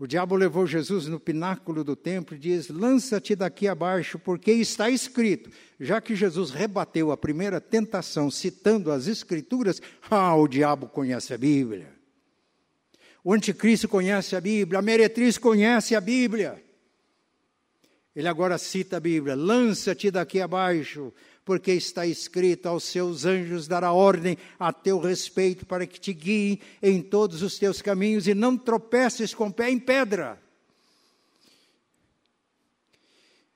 O 0.00 0.06
diabo 0.06 0.34
levou 0.34 0.66
Jesus 0.66 1.06
no 1.08 1.20
pináculo 1.20 1.84
do 1.84 1.94
templo 1.94 2.34
e 2.34 2.38
diz: 2.38 2.70
Lança-te 2.70 3.36
daqui 3.36 3.68
abaixo, 3.68 4.18
porque 4.18 4.50
está 4.50 4.88
escrito. 4.88 5.50
Já 5.78 6.00
que 6.00 6.16
Jesus 6.16 6.50
rebateu 6.50 7.12
a 7.12 7.18
primeira 7.18 7.60
tentação 7.60 8.30
citando 8.30 8.90
as 8.90 9.06
Escrituras, 9.06 9.78
ah, 10.10 10.34
o 10.34 10.48
diabo 10.48 10.88
conhece 10.88 11.34
a 11.34 11.38
Bíblia. 11.38 11.92
O 13.22 13.34
anticristo 13.34 13.88
conhece 13.88 14.34
a 14.34 14.40
Bíblia, 14.40 14.78
a 14.78 14.82
meretriz 14.82 15.36
conhece 15.36 15.94
a 15.94 16.00
Bíblia. 16.00 16.64
Ele 18.16 18.26
agora 18.26 18.56
cita 18.56 18.96
a 18.96 19.00
Bíblia: 19.00 19.34
Lança-te 19.34 20.10
daqui 20.10 20.40
abaixo, 20.40 21.12
porque 21.50 21.72
está 21.72 22.06
escrito: 22.06 22.68
aos 22.68 22.84
seus 22.84 23.24
anjos 23.24 23.66
dará 23.66 23.90
ordem 23.90 24.38
a 24.56 24.72
teu 24.72 25.00
respeito 25.00 25.66
para 25.66 25.84
que 25.84 25.98
te 25.98 26.12
guiem 26.12 26.60
em 26.80 27.02
todos 27.02 27.42
os 27.42 27.58
teus 27.58 27.82
caminhos 27.82 28.28
e 28.28 28.34
não 28.34 28.56
tropeces 28.56 29.34
com 29.34 29.48
o 29.48 29.52
pé 29.52 29.68
em 29.68 29.76
pedra. 29.76 30.40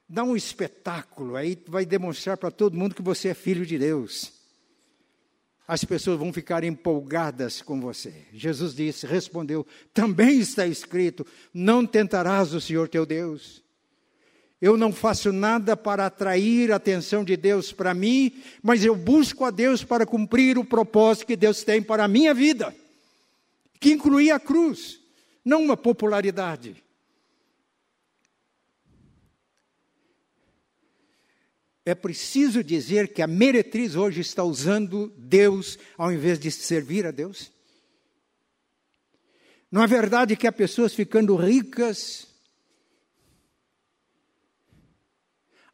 Dá 0.09 0.25
um 0.25 0.35
espetáculo, 0.35 1.37
aí 1.37 1.57
vai 1.69 1.87
demonstrar 1.87 2.37
para 2.37 2.51
todo 2.51 2.77
mundo 2.77 2.97
que 2.97 3.01
você 3.01 3.29
é 3.29 3.35
filho 3.35 3.65
de 3.65 3.79
Deus. 3.79 4.33
As 5.65 5.85
pessoas 5.85 6.19
vão 6.19 6.33
ficar 6.33 6.65
empolgadas 6.65 7.63
com 7.63 7.81
você. 7.81 8.27
Jesus 8.33 8.75
disse, 8.75 9.07
respondeu: 9.07 9.65
também 9.93 10.41
está 10.41 10.67
escrito: 10.67 11.25
não 11.55 11.87
tentarás 11.87 12.55
o 12.55 12.61
Senhor 12.61 12.89
teu 12.89 13.07
Deus. 13.07 13.64
Eu 14.61 14.77
não 14.77 14.93
faço 14.93 15.33
nada 15.33 15.77
para 15.77 16.07
atrair 16.07 16.73
a 16.73 16.77
atenção 16.77 17.25
de 17.25 17.37
Deus 17.37 17.73
para 17.73 17.93
mim, 17.93 18.43
mas 18.63 18.85
eu 18.85 18.97
busco 18.97 19.45
a 19.45 19.51
Deus 19.51 19.85
para 19.85 20.07
cumprir 20.07 20.57
o 20.57 20.65
propósito 20.65 21.27
que 21.27 21.37
Deus 21.37 21.63
tem 21.63 21.83
para 21.83 22.05
a 22.05 22.09
minha 22.09 22.33
vida, 22.33 22.75
que 23.81 23.93
incluía 23.93 24.37
a 24.37 24.41
cruz, 24.41 25.01
não 25.45 25.63
uma 25.63 25.77
popularidade. 25.77 26.83
É 31.85 31.95
preciso 31.95 32.65
dizer 32.65 33.13
que 33.13 33.21
a 33.21 33.27
meretriz 33.27 33.95
hoje 33.95 34.23
está 34.23 34.43
usando 34.43 35.13
Deus 35.19 35.79
ao 35.99 36.11
invés 36.11 36.39
de 36.39 36.51
servir 36.51 37.05
a 37.05 37.11
Deus? 37.11 37.53
Não 39.71 39.83
é 39.83 39.87
verdade 39.87 40.37
que 40.37 40.47
há 40.47 40.53
pessoas 40.53 40.95
ficando 40.95 41.37
ricas 41.37 42.34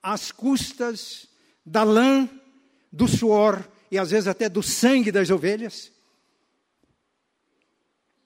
às 0.02 0.32
custas 0.32 1.28
da 1.64 1.82
lã, 1.82 2.28
do 2.92 3.06
suor 3.06 3.70
e 3.90 3.98
às 3.98 4.10
vezes 4.10 4.26
até 4.26 4.48
do 4.48 4.62
sangue 4.62 5.12
das 5.12 5.30
ovelhas, 5.30 5.92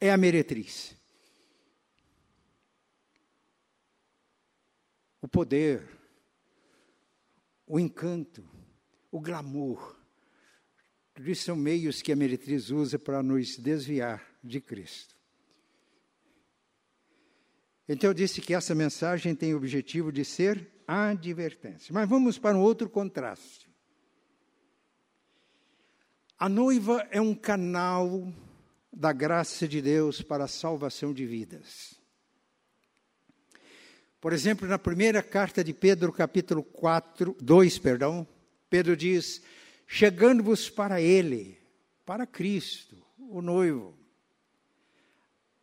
é 0.01 0.11
a 0.11 0.17
meretriz. 0.17 0.95
O 5.21 5.29
poder, 5.29 5.89
o 7.67 7.81
encanto, 7.81 8.47
o 9.11 9.21
glamour, 9.21 9.97
tudo 11.15 11.31
isso 11.31 11.45
são 11.45 11.57
meios 11.57 12.03
que 12.03 12.13
a 12.13 12.17
meretriz 12.17 12.71
usa 12.71 12.99
para 12.99 13.23
nos 13.23 13.57
desviar 13.57 14.23
de 14.43 14.61
Cristo. 14.61 15.15
Então 17.89 18.11
eu 18.11 18.15
disse 18.15 18.41
que 18.41 18.53
essa 18.53 18.75
mensagem 18.75 19.35
tem 19.35 19.55
o 19.55 19.57
objetivo 19.57 20.11
de 20.11 20.25
ser 20.25 20.74
advertência. 20.87 21.93
Mas 21.93 22.09
vamos 22.09 22.39
para 22.39 22.57
um 22.57 22.61
outro 22.61 22.89
contraste. 22.89 23.69
A 26.39 26.49
noiva 26.49 27.07
é 27.11 27.21
um 27.21 27.35
canal 27.35 28.33
da 28.93 29.13
graça 29.13 29.67
de 29.67 29.81
Deus 29.81 30.23
para 30.23 30.45
a 30.45 30.49
salvação 30.49 31.13
de 31.13 31.27
vidas. 31.27 31.95
Por 34.21 34.33
exemplo, 34.33 34.67
na 34.67 34.79
primeira 34.79 35.23
carta 35.23 35.63
de 35.63 35.73
Pedro, 35.75 36.13
capítulo 36.13 36.63
4, 36.63 37.37
2, 37.41 37.79
perdão, 37.79 38.27
Pedro 38.71 38.97
diz: 38.97 39.43
chegando-vos 39.87 40.71
para 40.71 41.01
ele, 41.01 41.59
para 42.05 42.27
Cristo, 42.27 43.05
o 43.19 43.43
noivo, 43.43 43.99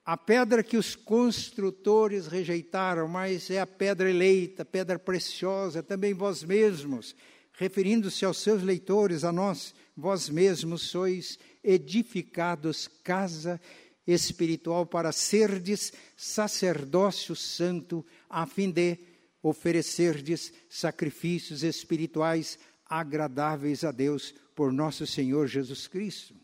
a 0.06 0.18
pedra 0.18 0.64
que 0.64 0.78
os 0.78 0.96
construtores 0.96 2.28
rejeitaram, 2.28 3.08
mas 3.08 3.50
é 3.52 3.60
a 3.60 3.68
pedra 3.68 4.10
eleita, 4.10 4.66
pedra 4.66 4.98
preciosa, 4.98 5.84
também 5.84 6.14
vós 6.14 6.44
mesmos, 6.44 7.16
referindo-se 7.54 8.26
aos 8.26 8.38
seus 8.38 8.64
leitores, 8.64 9.24
a 9.24 9.32
nós, 9.32 9.76
vós 9.96 10.28
mesmos 10.30 10.84
sois 10.84 11.38
edificados 11.64 12.88
casa 13.04 13.62
espiritual 14.08 14.86
para 14.86 15.12
serdes 15.12 15.94
sacerdócio 16.18 17.36
santo, 17.36 18.04
a 18.28 18.48
fim 18.48 18.72
de 18.72 18.98
oferecerdes 19.44 20.52
sacrifícios 20.68 21.64
espirituais 21.64 22.58
agradáveis 22.86 23.84
a 23.84 23.92
Deus 23.92 24.34
por 24.56 24.74
nosso 24.74 25.06
Senhor 25.06 25.48
Jesus 25.48 25.88
Cristo. 25.88 26.41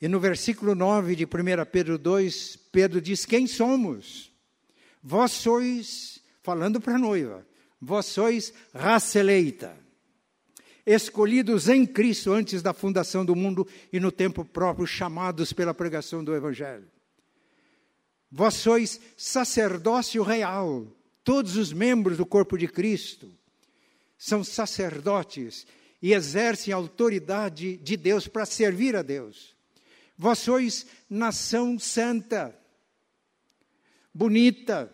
E 0.00 0.08
no 0.08 0.18
versículo 0.18 0.74
9 0.74 1.14
de 1.14 1.24
1 1.24 1.28
Pedro 1.70 1.98
2, 1.98 2.56
Pedro 2.72 3.00
diz: 3.00 3.26
Quem 3.26 3.46
somos? 3.46 4.32
Vós 5.02 5.32
sois, 5.32 6.20
falando 6.42 6.80
para 6.80 6.94
a 6.94 6.98
noiva, 6.98 7.46
vós 7.80 8.06
sois 8.06 8.52
raça 8.74 9.18
eleita, 9.18 9.76
escolhidos 10.86 11.68
em 11.68 11.86
Cristo 11.86 12.32
antes 12.32 12.62
da 12.62 12.72
fundação 12.72 13.24
do 13.24 13.36
mundo 13.36 13.66
e 13.92 14.00
no 14.00 14.10
tempo 14.10 14.44
próprio 14.44 14.86
chamados 14.86 15.52
pela 15.52 15.74
pregação 15.74 16.24
do 16.24 16.34
Evangelho. 16.34 16.88
Vós 18.30 18.54
sois 18.54 19.00
sacerdócio 19.16 20.22
real, 20.22 20.86
todos 21.22 21.56
os 21.56 21.72
membros 21.72 22.16
do 22.16 22.24
corpo 22.24 22.56
de 22.56 22.68
Cristo 22.68 23.30
são 24.16 24.44
sacerdotes 24.44 25.66
e 26.00 26.12
exercem 26.12 26.72
a 26.72 26.76
autoridade 26.76 27.76
de 27.78 27.96
Deus 27.96 28.28
para 28.28 28.46
servir 28.46 28.94
a 28.94 29.02
Deus. 29.02 29.59
Vós 30.22 30.40
sois 30.40 30.86
nação 31.08 31.78
santa, 31.78 32.54
bonita, 34.12 34.92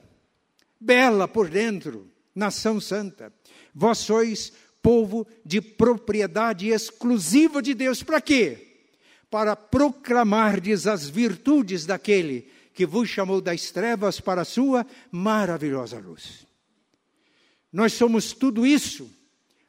bela 0.79 1.27
por 1.27 1.49
dentro, 1.49 2.09
nação 2.33 2.81
santa. 2.81 3.33
Vós 3.75 3.99
sois 3.99 4.53
povo 4.81 5.27
de 5.45 5.61
propriedade 5.61 6.69
exclusiva 6.69 7.61
de 7.61 7.75
Deus. 7.75 8.05
Para 8.05 8.21
quê? 8.21 8.85
Para 9.29 9.57
proclamardes 9.57 10.87
as 10.87 11.09
virtudes 11.09 11.85
daquele 11.85 12.49
que 12.73 12.87
vos 12.87 13.09
chamou 13.09 13.41
das 13.41 13.73
trevas 13.73 14.21
para 14.21 14.43
a 14.43 14.45
sua 14.45 14.87
maravilhosa 15.11 15.99
luz. 15.99 16.47
Nós 17.73 17.95
somos 17.95 18.33
tudo 18.33 18.65
isso: 18.65 19.11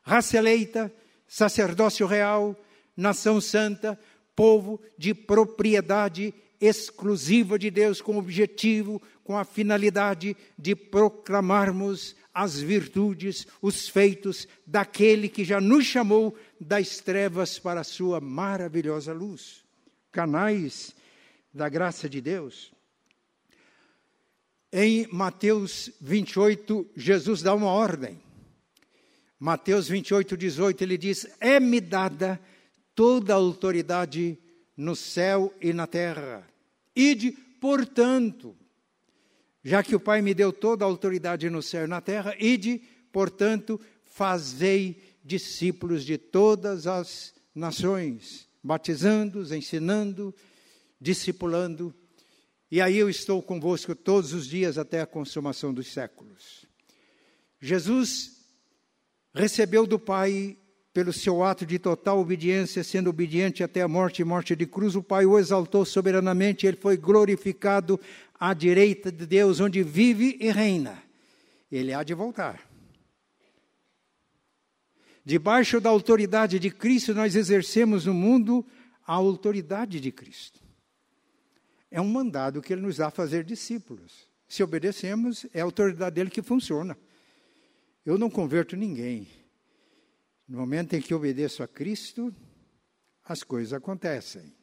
raça 0.04 0.38
eleita, 0.38 0.93
sacerdócio 1.28 2.06
real, 2.06 2.56
nação 2.96 3.41
santa, 3.41 4.00
povo 4.38 4.80
de 4.95 5.15
propriedade 5.15 6.32
exclusiva 6.62 7.58
de 7.58 7.71
Deus, 7.71 8.00
com 8.02 8.15
o 8.15 8.19
objetivo, 8.19 9.02
com 9.23 9.36
a 9.36 9.43
finalidade 9.43 10.38
de 10.58 10.76
proclamarmos 10.76 12.15
as 12.34 12.60
virtudes, 12.60 13.47
os 13.60 13.89
feitos 13.89 14.47
daquele 14.65 15.28
que 15.28 15.43
já 15.43 15.60
nos 15.60 15.86
chamou 15.86 16.38
das 16.62 17.00
trevas 17.00 17.58
para 17.58 17.82
a 17.82 17.84
sua 17.84 18.21
maravilhosa 18.21 19.12
luz. 19.12 19.63
Canais 20.12 20.95
da 21.52 21.67
graça 21.67 22.08
de 22.08 22.21
Deus. 22.21 22.71
Em 24.71 25.08
Mateus 25.12 25.91
28, 26.00 26.88
Jesus 26.95 27.41
dá 27.41 27.56
uma 27.56 27.71
ordem. 27.71 28.21
Mateus 29.39 29.88
28, 29.88 30.38
18, 30.38 30.84
ele 30.84 30.97
diz: 30.97 31.28
É-me 31.39 31.80
dada 31.80 32.39
toda 32.97 33.31
a 33.31 33.36
autoridade 33.36 34.39
no 34.75 34.95
céu 34.95 35.53
e 35.62 35.71
na 35.71 35.86
terra. 35.86 36.49
Ide, 36.95 37.31
portanto, 37.62 38.57
já 39.63 39.83
que 39.83 39.95
o 39.95 39.99
Pai 39.99 40.19
me 40.19 40.33
deu 40.33 40.51
toda 40.51 40.83
a 40.83 40.88
autoridade 40.88 41.47
no 41.47 41.62
céu 41.62 41.86
e 41.86 41.88
na 41.88 42.01
terra, 42.01 42.36
ide, 42.39 42.81
portanto, 43.12 43.79
fazei 44.03 44.99
discípulos 45.23 46.03
de 46.03 46.17
todas 46.17 46.88
as 46.88 47.36
nações, 47.53 48.49
batizando-os, 48.63 49.51
ensinando, 49.51 50.33
discipulando. 50.99 51.93
E 52.71 52.81
aí 52.81 52.97
eu 52.97 53.07
estou 53.07 53.43
convosco 53.43 53.93
todos 53.93 54.33
os 54.33 54.47
dias 54.47 54.75
até 54.75 55.01
a 55.01 55.05
consumação 55.05 55.71
dos 55.71 55.93
séculos. 55.93 56.65
Jesus 57.62 58.43
recebeu 59.36 59.86
do 59.86 59.99
Pai 59.99 60.57
pelo 60.97 61.13
seu 61.13 61.43
ato 61.43 61.63
de 61.63 61.77
total 61.77 62.17
obediência, 62.17 62.83
sendo 62.83 63.12
obediente 63.12 63.63
até 63.63 63.83
a 63.83 63.88
morte 63.88 64.23
e 64.23 64.25
morte 64.25 64.55
de 64.55 64.65
cruz, 64.65 64.95
o 64.95 65.03
Pai 65.03 65.27
o 65.27 65.38
exaltou 65.38 65.86
soberanamente, 65.86 66.65
ele 66.65 66.75
foi 66.75 66.97
glorificado 66.97 67.99
à 68.39 68.51
direita 68.51 69.12
de 69.12 69.27
Deus, 69.27 69.60
onde 69.60 69.83
vive 69.83 70.36
e 70.39 70.49
reina. 70.49 71.03
Ele 71.71 71.93
há 71.93 72.01
de 72.01 72.15
voltar. 72.15 72.67
Debaixo 75.23 75.79
da 75.79 75.91
autoridade 75.91 76.57
de 76.57 76.71
Cristo, 76.71 77.13
nós 77.13 77.36
exercemos 77.36 78.07
no 78.07 78.13
mundo 78.15 78.65
a 79.05 79.13
autoridade 79.13 79.99
de 79.99 80.12
Cristo. 80.12 80.60
É 81.91 82.01
um 82.01 82.10
mandado 82.10 82.60
que 82.60 82.73
ele 82.73 82.81
nos 82.81 82.97
dá 82.97 83.10
a 83.10 83.12
fazer 83.12 83.43
discípulos. 83.43 84.27
Se 84.47 84.63
obedecemos, 84.63 85.45
é 85.53 85.62
a 85.62 85.63
autoridade 85.63 86.15
dele 86.15 86.31
que 86.31 86.41
funciona. 86.41 86.97
Eu 88.03 88.17
não 88.17 88.31
converto 88.31 88.75
ninguém. 88.75 89.27
No 90.47 90.60
momento 90.60 90.93
em 90.93 91.01
que 91.01 91.13
obedeço 91.13 91.62
a 91.62 91.67
Cristo, 91.67 92.33
as 93.23 93.43
coisas 93.43 93.73
acontecem. 93.73 94.55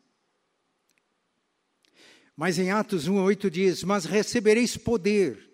Mas 2.34 2.58
em 2.58 2.70
Atos 2.70 3.06
1:8 3.06 3.50
diz: 3.50 3.84
"Mas 3.84 4.06
recebereis 4.06 4.76
poder". 4.76 5.50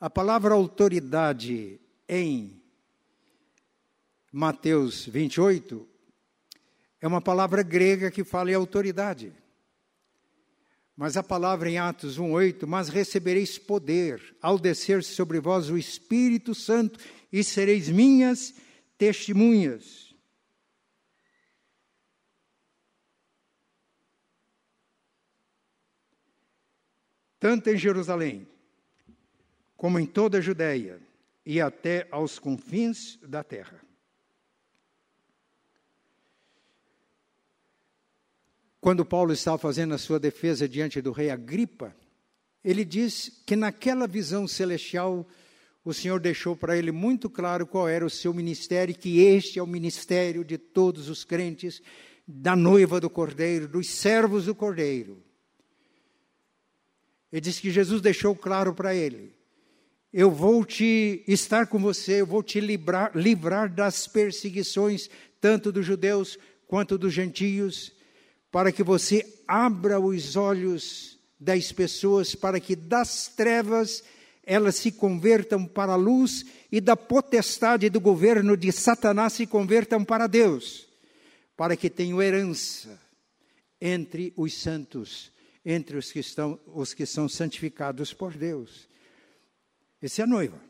A 0.00 0.08
palavra 0.08 0.54
autoridade 0.54 1.78
em 2.08 2.62
Mateus 4.32 5.04
28 5.04 5.86
é 7.00 7.06
uma 7.06 7.20
palavra 7.20 7.62
grega 7.62 8.10
que 8.10 8.24
fala 8.24 8.50
em 8.50 8.54
autoridade. 8.54 9.32
Mas 10.96 11.16
a 11.16 11.22
palavra 11.22 11.68
em 11.68 11.76
Atos 11.78 12.18
1:8, 12.18 12.66
"Mas 12.66 12.88
recebereis 12.88 13.58
poder 13.58 14.36
ao 14.40 14.58
descer 14.58 15.04
sobre 15.04 15.38
vós 15.38 15.68
o 15.68 15.76
Espírito 15.76 16.54
Santo 16.54 16.98
e 17.30 17.44
sereis 17.44 17.90
minhas 17.90 18.54
testemunhas. 19.00 20.14
Tanto 27.38 27.70
em 27.70 27.78
Jerusalém, 27.78 28.46
como 29.74 29.98
em 29.98 30.04
toda 30.04 30.36
a 30.36 30.40
Judéia 30.42 31.00
e 31.46 31.62
até 31.62 32.06
aos 32.10 32.38
confins 32.38 33.18
da 33.22 33.42
terra. 33.42 33.80
Quando 38.82 39.06
Paulo 39.06 39.32
estava 39.32 39.56
fazendo 39.56 39.94
a 39.94 39.98
sua 39.98 40.20
defesa 40.20 40.68
diante 40.68 41.00
do 41.00 41.10
rei 41.10 41.30
Agripa, 41.30 41.96
ele 42.62 42.84
diz 42.84 43.42
que 43.46 43.56
naquela 43.56 44.06
visão 44.06 44.46
celestial 44.46 45.26
o 45.84 45.94
Senhor 45.94 46.20
deixou 46.20 46.54
para 46.54 46.76
ele 46.76 46.92
muito 46.92 47.30
claro 47.30 47.66
qual 47.66 47.88
era 47.88 48.04
o 48.04 48.10
seu 48.10 48.34
ministério, 48.34 48.94
que 48.94 49.20
este 49.20 49.58
é 49.58 49.62
o 49.62 49.66
ministério 49.66 50.44
de 50.44 50.58
todos 50.58 51.08
os 51.08 51.24
crentes, 51.24 51.80
da 52.26 52.54
noiva 52.54 53.00
do 53.00 53.10
Cordeiro, 53.10 53.66
dos 53.66 53.88
servos 53.88 54.44
do 54.44 54.54
Cordeiro. 54.54 55.22
Ele 57.32 57.40
disse 57.40 57.60
que 57.60 57.70
Jesus 57.70 58.00
deixou 58.00 58.36
claro 58.36 58.74
para 58.74 58.94
ele: 58.94 59.32
Eu 60.12 60.30
vou 60.30 60.64
te 60.64 61.24
estar 61.26 61.66
com 61.66 61.78
você, 61.78 62.20
eu 62.20 62.26
vou 62.26 62.42
te 62.42 62.60
livrar, 62.60 63.12
livrar 63.16 63.72
das 63.72 64.06
perseguições, 64.06 65.08
tanto 65.40 65.72
dos 65.72 65.86
judeus 65.86 66.38
quanto 66.66 66.98
dos 66.98 67.12
gentios, 67.12 67.92
para 68.50 68.70
que 68.70 68.82
você 68.82 69.26
abra 69.48 69.98
os 69.98 70.36
olhos 70.36 71.18
das 71.38 71.72
pessoas, 71.72 72.34
para 72.34 72.60
que 72.60 72.76
das 72.76 73.28
trevas 73.28 74.04
elas 74.50 74.74
se 74.74 74.90
convertam 74.90 75.64
para 75.64 75.92
a 75.92 75.96
luz 75.96 76.44
e 76.72 76.80
da 76.80 76.96
potestade 76.96 77.88
do 77.88 78.00
governo 78.00 78.56
de 78.56 78.72
Satanás 78.72 79.34
se 79.34 79.46
convertam 79.46 80.04
para 80.04 80.26
Deus, 80.26 80.88
para 81.56 81.76
que 81.76 81.88
tenham 81.88 82.20
herança 82.20 83.00
entre 83.80 84.34
os 84.36 84.52
santos, 84.54 85.30
entre 85.64 85.96
os 85.96 86.10
que, 86.10 86.18
estão, 86.18 86.58
os 86.66 86.92
que 86.92 87.06
são 87.06 87.28
santificados 87.28 88.12
por 88.12 88.36
Deus. 88.36 88.88
Essa 90.02 90.22
é 90.22 90.24
a 90.24 90.26
noiva. 90.26 90.60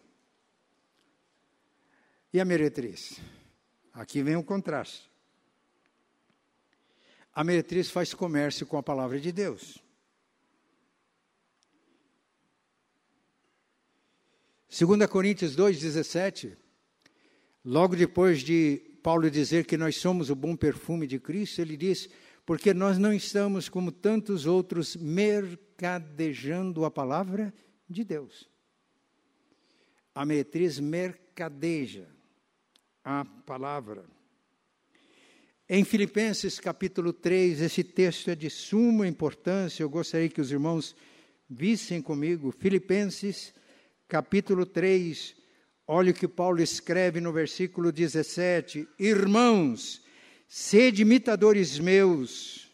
E 2.35 2.39
a 2.39 2.45
meretriz? 2.45 3.19
Aqui 3.95 4.23
vem 4.23 4.37
o 4.37 4.45
contraste. 4.45 5.11
A 7.33 7.43
meretriz 7.43 7.89
faz 7.89 8.13
comércio 8.13 8.67
com 8.67 8.77
a 8.77 8.83
palavra 8.83 9.19
de 9.19 9.33
Deus. 9.33 9.79
2 14.71 15.05
Coríntios 15.09 15.57
2,17, 15.57 16.57
logo 17.65 17.97
depois 17.97 18.41
de 18.41 18.81
Paulo 19.03 19.29
dizer 19.29 19.67
que 19.67 19.77
nós 19.77 19.97
somos 19.97 20.31
o 20.31 20.37
bom 20.37 20.55
perfume 20.55 21.09
de 21.09 21.19
Cristo, 21.19 21.61
ele 21.61 21.77
diz: 21.77 22.09
porque 22.47 22.73
nós 22.73 22.97
não 22.97 23.13
estamos 23.13 23.69
como 23.69 23.91
tantos 23.91 24.47
outros 24.47 24.95
mercadejando 24.95 26.85
a 26.85 26.91
palavra 26.91 27.53
de 27.89 28.05
Deus. 28.05 28.49
A 30.15 30.25
meretriz 30.25 30.79
mercadeja 30.79 32.07
a 33.05 33.25
palavra. 33.25 34.05
Em 35.69 35.85
Filipenses 35.85 36.61
capítulo 36.61 37.13
3, 37.13 37.61
esse 37.61 37.83
texto 37.83 38.31
é 38.31 38.37
de 38.37 38.49
suma 38.49 39.09
importância, 39.09 39.83
eu 39.83 39.91
gostaria 39.91 40.29
que 40.29 40.41
os 40.41 40.53
irmãos 40.53 40.95
vissem 41.49 42.01
comigo. 42.01 42.53
Filipenses 42.53 43.53
capítulo 44.11 44.67
3, 44.67 45.37
olha 45.87 46.11
o 46.11 46.15
que 46.15 46.27
Paulo 46.27 46.61
escreve 46.61 47.21
no 47.21 47.33
versículo 47.33 47.93
17: 47.93 48.89
Irmãos, 48.99 50.03
sede 50.49 51.03
imitadores 51.03 51.79
meus, 51.79 52.69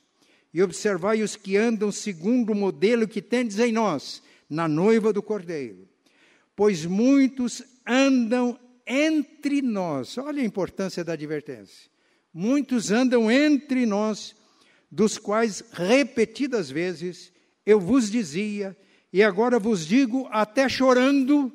e 0.52 0.62
observai 0.62 1.22
os 1.22 1.36
que 1.36 1.58
andam 1.58 1.92
segundo 1.92 2.52
o 2.52 2.54
modelo 2.54 3.06
que 3.06 3.20
tendes 3.20 3.58
em 3.58 3.70
nós, 3.70 4.22
na 4.48 4.66
noiva 4.66 5.12
do 5.12 5.22
Cordeiro. 5.22 5.86
Pois 6.56 6.86
muitos 6.86 7.62
andam 7.86 8.58
entre 8.86 9.60
nós, 9.60 10.16
olha 10.16 10.40
a 10.40 10.46
importância 10.46 11.04
da 11.04 11.12
advertência. 11.12 11.90
Muitos 12.32 12.90
andam 12.90 13.30
entre 13.30 13.84
nós, 13.84 14.34
dos 14.90 15.18
quais 15.18 15.62
repetidas 15.72 16.70
vezes 16.70 17.30
eu 17.66 17.78
vos 17.78 18.10
dizia, 18.10 18.74
e 19.12 19.22
agora 19.22 19.58
vos 19.58 19.86
digo, 19.86 20.28
até 20.30 20.68
chorando, 20.68 21.52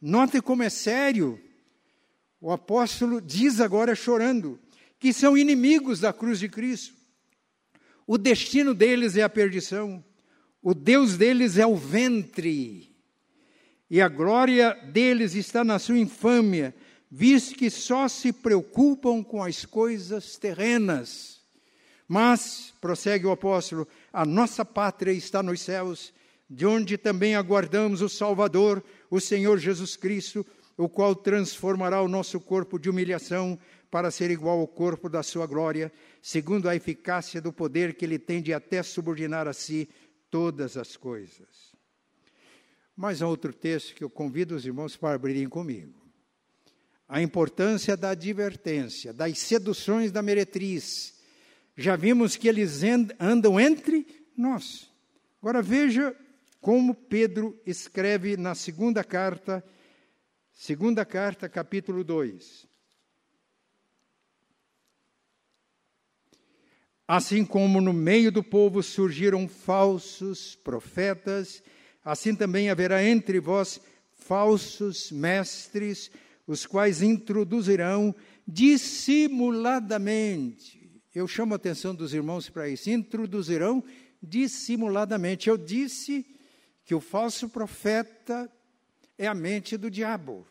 note 0.00 0.40
como 0.40 0.62
é 0.62 0.70
sério. 0.70 1.40
O 2.40 2.52
apóstolo 2.52 3.20
diz 3.20 3.60
agora 3.60 3.94
chorando, 3.94 4.58
que 4.98 5.12
são 5.12 5.36
inimigos 5.36 6.00
da 6.00 6.12
cruz 6.12 6.38
de 6.38 6.48
Cristo. 6.48 6.94
O 8.06 8.18
destino 8.18 8.74
deles 8.74 9.16
é 9.16 9.22
a 9.22 9.28
perdição, 9.28 10.04
o 10.62 10.74
Deus 10.74 11.16
deles 11.16 11.56
é 11.56 11.66
o 11.66 11.76
ventre, 11.76 12.94
e 13.88 14.00
a 14.00 14.08
glória 14.08 14.74
deles 14.92 15.34
está 15.34 15.62
na 15.64 15.78
sua 15.78 15.98
infâmia, 15.98 16.74
visto 17.10 17.54
que 17.54 17.70
só 17.70 18.08
se 18.08 18.32
preocupam 18.32 19.22
com 19.22 19.42
as 19.42 19.64
coisas 19.64 20.36
terrenas. 20.36 21.40
Mas, 22.08 22.74
prossegue 22.80 23.24
o 23.24 23.30
apóstolo, 23.30 23.86
a 24.12 24.24
nossa 24.24 24.64
pátria 24.64 25.12
está 25.12 25.42
nos 25.42 25.60
céus, 25.60 26.12
de 26.48 26.66
onde 26.66 26.98
também 26.98 27.34
aguardamos 27.34 28.02
o 28.02 28.08
Salvador, 28.08 28.82
o 29.10 29.20
Senhor 29.20 29.58
Jesus 29.58 29.96
Cristo, 29.96 30.46
o 30.76 30.88
qual 30.88 31.14
transformará 31.14 32.02
o 32.02 32.08
nosso 32.08 32.40
corpo 32.40 32.78
de 32.78 32.90
humilhação 32.90 33.58
para 33.90 34.10
ser 34.10 34.30
igual 34.30 34.58
ao 34.58 34.66
corpo 34.66 35.08
da 35.08 35.22
sua 35.22 35.46
glória, 35.46 35.92
segundo 36.20 36.68
a 36.68 36.74
eficácia 36.74 37.40
do 37.40 37.52
poder 37.52 37.94
que 37.94 38.04
ele 38.04 38.18
tem 38.18 38.42
de 38.42 38.52
até 38.52 38.82
subordinar 38.82 39.46
a 39.46 39.52
si 39.52 39.88
todas 40.30 40.76
as 40.76 40.96
coisas. 40.96 41.72
Mais 42.96 43.22
um 43.22 43.28
outro 43.28 43.52
texto 43.52 43.94
que 43.94 44.02
eu 44.02 44.10
convido 44.10 44.54
os 44.54 44.66
irmãos 44.66 44.96
para 44.96 45.14
abrirem 45.14 45.48
comigo. 45.48 45.94
A 47.08 47.22
importância 47.22 47.96
da 47.96 48.10
advertência, 48.10 49.12
das 49.12 49.38
seduções 49.38 50.10
da 50.10 50.22
meretriz. 50.22 51.14
Já 51.76 51.96
vimos 51.96 52.36
que 52.36 52.48
eles 52.48 52.82
andam 53.20 53.60
entre 53.60 54.06
nós. 54.36 54.90
Agora 55.40 55.60
veja 55.60 56.16
como 56.64 56.94
Pedro 56.94 57.60
escreve 57.66 58.38
na 58.38 58.54
segunda 58.54 59.04
carta, 59.04 59.62
segunda 60.50 61.04
carta, 61.04 61.46
capítulo 61.46 62.02
2. 62.02 62.66
Assim 67.06 67.44
como 67.44 67.82
no 67.82 67.92
meio 67.92 68.32
do 68.32 68.42
povo 68.42 68.82
surgiram 68.82 69.46
falsos 69.46 70.54
profetas, 70.54 71.62
assim 72.02 72.34
também 72.34 72.70
haverá 72.70 73.04
entre 73.04 73.38
vós 73.38 73.78
falsos 74.14 75.12
mestres, 75.12 76.10
os 76.46 76.64
quais 76.64 77.02
introduzirão 77.02 78.14
dissimuladamente. 78.48 80.98
Eu 81.14 81.28
chamo 81.28 81.52
a 81.52 81.56
atenção 81.56 81.94
dos 81.94 82.14
irmãos 82.14 82.48
para 82.48 82.70
isso. 82.70 82.88
Introduzirão 82.88 83.84
dissimuladamente. 84.22 85.50
Eu 85.50 85.58
disse 85.58 86.32
que 86.84 86.94
o 86.94 87.00
falso 87.00 87.48
profeta 87.48 88.50
é 89.16 89.26
a 89.26 89.34
mente 89.34 89.76
do 89.76 89.90
diabo 89.90 90.46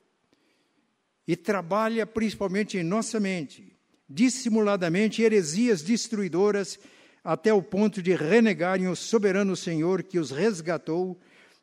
e 1.28 1.36
trabalha 1.36 2.06
principalmente 2.06 2.78
em 2.78 2.84
nossa 2.84 3.20
mente 3.20 3.74
dissimuladamente 4.10 5.22
heresias 5.22 5.82
destruidoras 5.82 6.80
até 7.24 7.54
o 7.54 7.62
ponto 7.62 8.02
de 8.02 8.14
renegarem 8.14 8.88
o 8.88 8.96
soberano 8.96 9.56
Senhor 9.56 10.04
que 10.04 10.20
os 10.20 10.30
resgatou, 10.30 11.18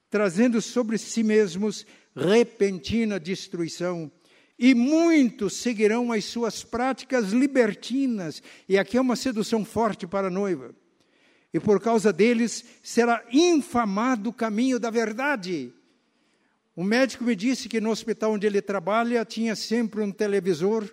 trazendo 0.09 0.61
sobre 0.61 0.96
si 0.96 1.22
mesmos 1.22 1.87
repentina 2.16 3.20
destruição. 3.20 4.11
E 4.59 4.74
muitos 4.74 5.56
seguirão 5.56 6.12
as 6.12 6.24
suas 6.24 6.64
práticas 6.64 7.30
libertinas, 7.30 8.42
e 8.68 8.78
aqui 8.78 8.96
é 8.96 9.00
uma 9.00 9.16
sedução 9.16 9.64
forte 9.64 10.06
para 10.06 10.28
a 10.28 10.30
noiva. 10.30 10.74
E 11.52 11.58
por 11.58 11.80
causa 11.80 12.12
deles 12.12 12.64
será 12.82 13.24
infamado 13.32 14.30
o 14.30 14.32
caminho 14.32 14.78
da 14.78 14.90
verdade. 14.90 15.72
O 16.76 16.84
médico 16.84 17.24
me 17.24 17.34
disse 17.34 17.68
que 17.68 17.80
no 17.80 17.90
hospital 17.90 18.32
onde 18.32 18.46
ele 18.46 18.62
trabalha 18.62 19.24
tinha 19.24 19.56
sempre 19.56 20.00
um 20.00 20.12
televisor 20.12 20.88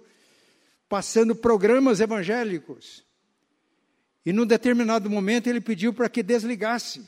passando 0.89 1.35
programas 1.35 1.99
evangélicos. 1.99 3.05
E 4.25 4.33
num 4.33 4.45
determinado 4.45 5.09
momento 5.09 5.47
ele 5.47 5.61
pediu 5.61 5.93
para 5.93 6.09
que 6.09 6.21
desligasse, 6.21 7.05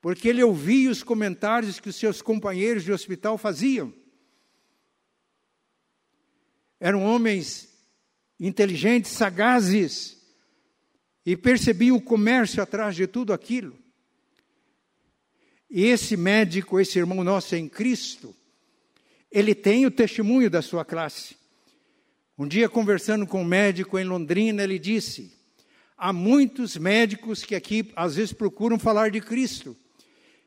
porque 0.00 0.28
ele 0.28 0.42
ouvia 0.42 0.90
os 0.90 1.02
comentários 1.02 1.80
que 1.80 1.88
os 1.88 1.96
seus 1.96 2.22
companheiros 2.22 2.84
de 2.84 2.92
hospital 2.92 3.36
faziam. 3.36 3.92
Eram 6.78 7.02
homens 7.02 7.68
inteligentes, 8.38 9.10
sagazes, 9.12 10.16
e 11.26 11.36
percebiam 11.36 11.96
o 11.96 12.00
comércio 12.00 12.62
atrás 12.62 12.94
de 12.94 13.08
tudo 13.08 13.32
aquilo. 13.32 13.76
E 15.68 15.84
esse 15.84 16.16
médico, 16.16 16.78
esse 16.78 16.96
irmão 16.96 17.24
nosso 17.24 17.56
em 17.56 17.68
Cristo, 17.68 18.32
ele 19.32 19.52
tem 19.52 19.84
o 19.84 19.90
testemunho 19.90 20.48
da 20.48 20.62
sua 20.62 20.84
classe. 20.84 21.36
Um 22.38 22.46
dia, 22.46 22.68
conversando 22.68 23.26
com 23.26 23.42
um 23.42 23.44
médico 23.44 23.98
em 23.98 24.04
Londrina, 24.04 24.62
ele 24.62 24.78
disse: 24.78 25.32
há 25.98 26.12
muitos 26.12 26.76
médicos 26.76 27.42
que 27.42 27.56
aqui 27.56 27.90
às 27.96 28.14
vezes 28.14 28.32
procuram 28.32 28.78
falar 28.78 29.10
de 29.10 29.20
Cristo. 29.20 29.76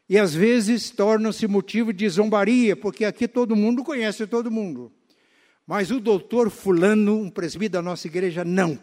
E 0.07 0.17
às 0.17 0.33
vezes 0.33 0.89
tornam-se 0.89 1.45
motivo 1.45 1.91
de 1.91 2.07
zombaria, 2.07 2.75
porque 2.75 3.05
aqui 3.05 3.27
todo 3.27 3.55
mundo 3.55 3.83
conhece 3.83 4.25
todo 4.25 4.49
mundo. 4.49 4.91
Mas 5.67 5.91
o 5.91 5.99
doutor 5.99 6.49
Fulano, 6.49 7.19
um 7.21 7.29
presbítero 7.29 7.73
da 7.73 7.81
nossa 7.81 8.07
igreja, 8.07 8.43
não. 8.43 8.79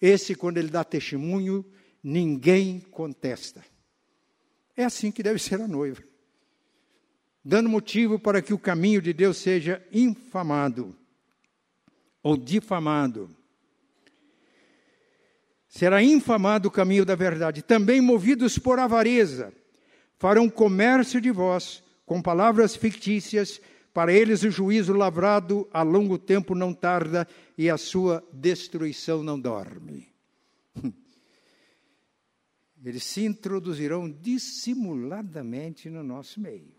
Esse, 0.00 0.34
quando 0.34 0.58
ele 0.58 0.68
dá 0.68 0.84
testemunho, 0.84 1.64
ninguém 2.02 2.80
contesta. 2.80 3.64
É 4.76 4.84
assim 4.84 5.10
que 5.10 5.22
deve 5.22 5.38
ser 5.38 5.60
a 5.60 5.68
noiva. 5.68 6.02
Dando 7.44 7.68
motivo 7.68 8.18
para 8.18 8.42
que 8.42 8.54
o 8.54 8.58
caminho 8.58 9.00
de 9.00 9.12
Deus 9.12 9.36
seja 9.36 9.86
infamado 9.92 10.96
ou 12.22 12.36
difamado. 12.36 13.34
Será 15.68 16.02
infamado 16.02 16.68
o 16.68 16.70
caminho 16.70 17.04
da 17.04 17.14
verdade. 17.14 17.62
Também 17.62 18.00
movidos 18.00 18.58
por 18.58 18.78
avareza, 18.78 19.52
farão 20.18 20.48
comércio 20.48 21.20
de 21.20 21.30
vós 21.30 21.82
com 22.06 22.22
palavras 22.22 22.76
fictícias, 22.76 23.60
para 23.94 24.12
eles 24.12 24.42
o 24.42 24.50
juízo 24.50 24.92
lavrado 24.92 25.68
a 25.72 25.82
longo 25.82 26.18
tempo 26.18 26.52
não 26.52 26.74
tarda 26.74 27.28
e 27.56 27.70
a 27.70 27.78
sua 27.78 28.26
destruição 28.32 29.22
não 29.22 29.38
dorme. 29.38 30.12
Eles 32.84 33.04
se 33.04 33.24
introduzirão 33.24 34.10
dissimuladamente 34.10 35.88
no 35.88 36.02
nosso 36.02 36.38
meio. 36.40 36.74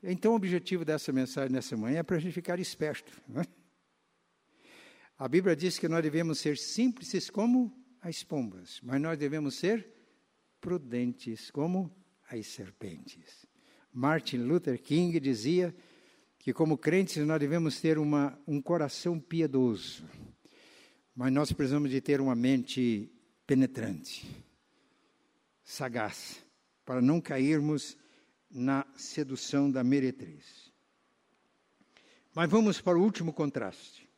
Então, 0.00 0.32
o 0.32 0.36
objetivo 0.36 0.84
dessa 0.84 1.10
mensagem 1.10 1.50
nessa 1.50 1.76
manhã 1.76 2.00
é 2.00 2.02
para 2.02 2.16
a 2.16 2.20
gente 2.20 2.34
ficar 2.34 2.60
esperto. 2.60 3.20
É? 3.34 3.44
A 5.18 5.26
Bíblia 5.26 5.56
diz 5.56 5.78
que 5.78 5.88
nós 5.88 6.02
devemos 6.02 6.38
ser 6.38 6.58
simples 6.58 7.30
como 7.30 7.72
as 8.00 8.22
pombas, 8.22 8.78
mas 8.82 9.00
nós 9.00 9.18
devemos 9.18 9.54
ser 9.54 9.88
prudentes 10.60 11.50
como 11.50 11.90
as 12.30 12.46
serpentes. 12.46 13.46
Martin 13.92 14.38
Luther 14.38 14.80
King 14.80 15.18
dizia 15.18 15.74
que, 16.42 16.52
como 16.52 16.76
crentes, 16.76 17.24
nós 17.24 17.38
devemos 17.38 17.80
ter 17.80 17.98
uma, 17.98 18.36
um 18.48 18.60
coração 18.60 19.18
piedoso, 19.18 20.04
mas 21.14 21.32
nós 21.32 21.52
precisamos 21.52 21.88
de 21.88 22.00
ter 22.00 22.20
uma 22.20 22.34
mente 22.34 23.08
penetrante, 23.46 24.26
sagaz, 25.62 26.44
para 26.84 27.00
não 27.00 27.20
cairmos 27.20 27.96
na 28.50 28.84
sedução 28.96 29.70
da 29.70 29.84
meretriz. 29.84 30.72
Mas 32.34 32.50
vamos 32.50 32.80
para 32.80 32.98
o 32.98 33.02
último 33.02 33.32
contraste. 33.32 34.10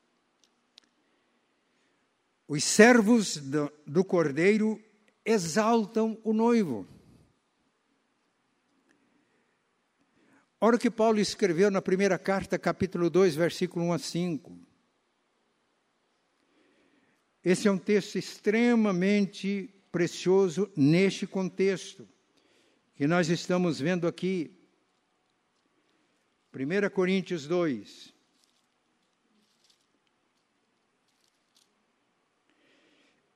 Os 2.48 2.64
servos 2.64 3.36
do, 3.36 3.70
do 3.86 4.02
cordeiro 4.02 4.82
exaltam 5.26 6.18
o 6.24 6.32
noivo. 6.32 6.86
Olha 10.66 10.76
o 10.76 10.78
que 10.78 10.90
Paulo 10.90 11.20
escreveu 11.20 11.70
na 11.70 11.82
primeira 11.82 12.18
carta, 12.18 12.58
capítulo 12.58 13.10
2, 13.10 13.34
versículo 13.34 13.84
1 13.84 13.92
a 13.92 13.98
5. 13.98 14.58
Esse 17.44 17.68
é 17.68 17.70
um 17.70 17.76
texto 17.76 18.16
extremamente 18.16 19.68
precioso 19.92 20.72
neste 20.74 21.26
contexto 21.26 22.08
que 22.94 23.06
nós 23.06 23.28
estamos 23.28 23.78
vendo 23.78 24.08
aqui. 24.08 24.58
1 26.50 26.88
Coríntios 26.88 27.46
2. 27.46 28.14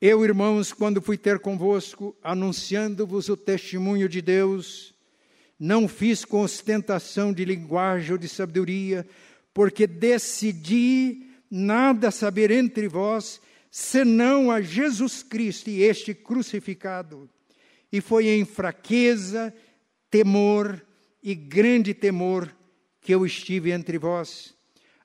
Eu, 0.01 0.25
irmãos, 0.25 0.73
quando 0.73 1.03
fui 1.03 1.19
ter 1.19 1.41
convosco, 1.41 2.17
anunciando-vos 2.23 3.29
o 3.29 3.37
testemunho 3.37 4.09
de 4.09 4.23
Deus, 4.23 4.98
não 5.59 5.89
fiz 5.89 6.25
com 6.25 6.41
ostentação 6.41 7.33
de 7.33 7.45
linguagem 7.45 8.13
ou 8.13 8.19
de 8.19 8.29
sabedoria, 8.29 9.07
porque 9.53 9.87
decidi 9.87 11.27
nada 11.51 12.11
saber 12.11 12.51
entre 12.51 12.87
vós, 12.87 13.41
senão 13.71 14.51
a 14.51 14.61
Jesus 14.61 15.23
Cristo 15.23 15.69
e 15.69 15.83
este 15.83 16.15
crucificado. 16.15 17.29
E 17.91 18.01
foi 18.01 18.29
em 18.29 18.45
fraqueza, 18.45 19.53
temor 20.11 20.85
e 21.23 21.35
grande 21.35 21.93
temor 21.93 22.55
que 23.01 23.15
eu 23.15 23.27
estive 23.27 23.71
entre 23.73 23.99
vós. 23.99 24.55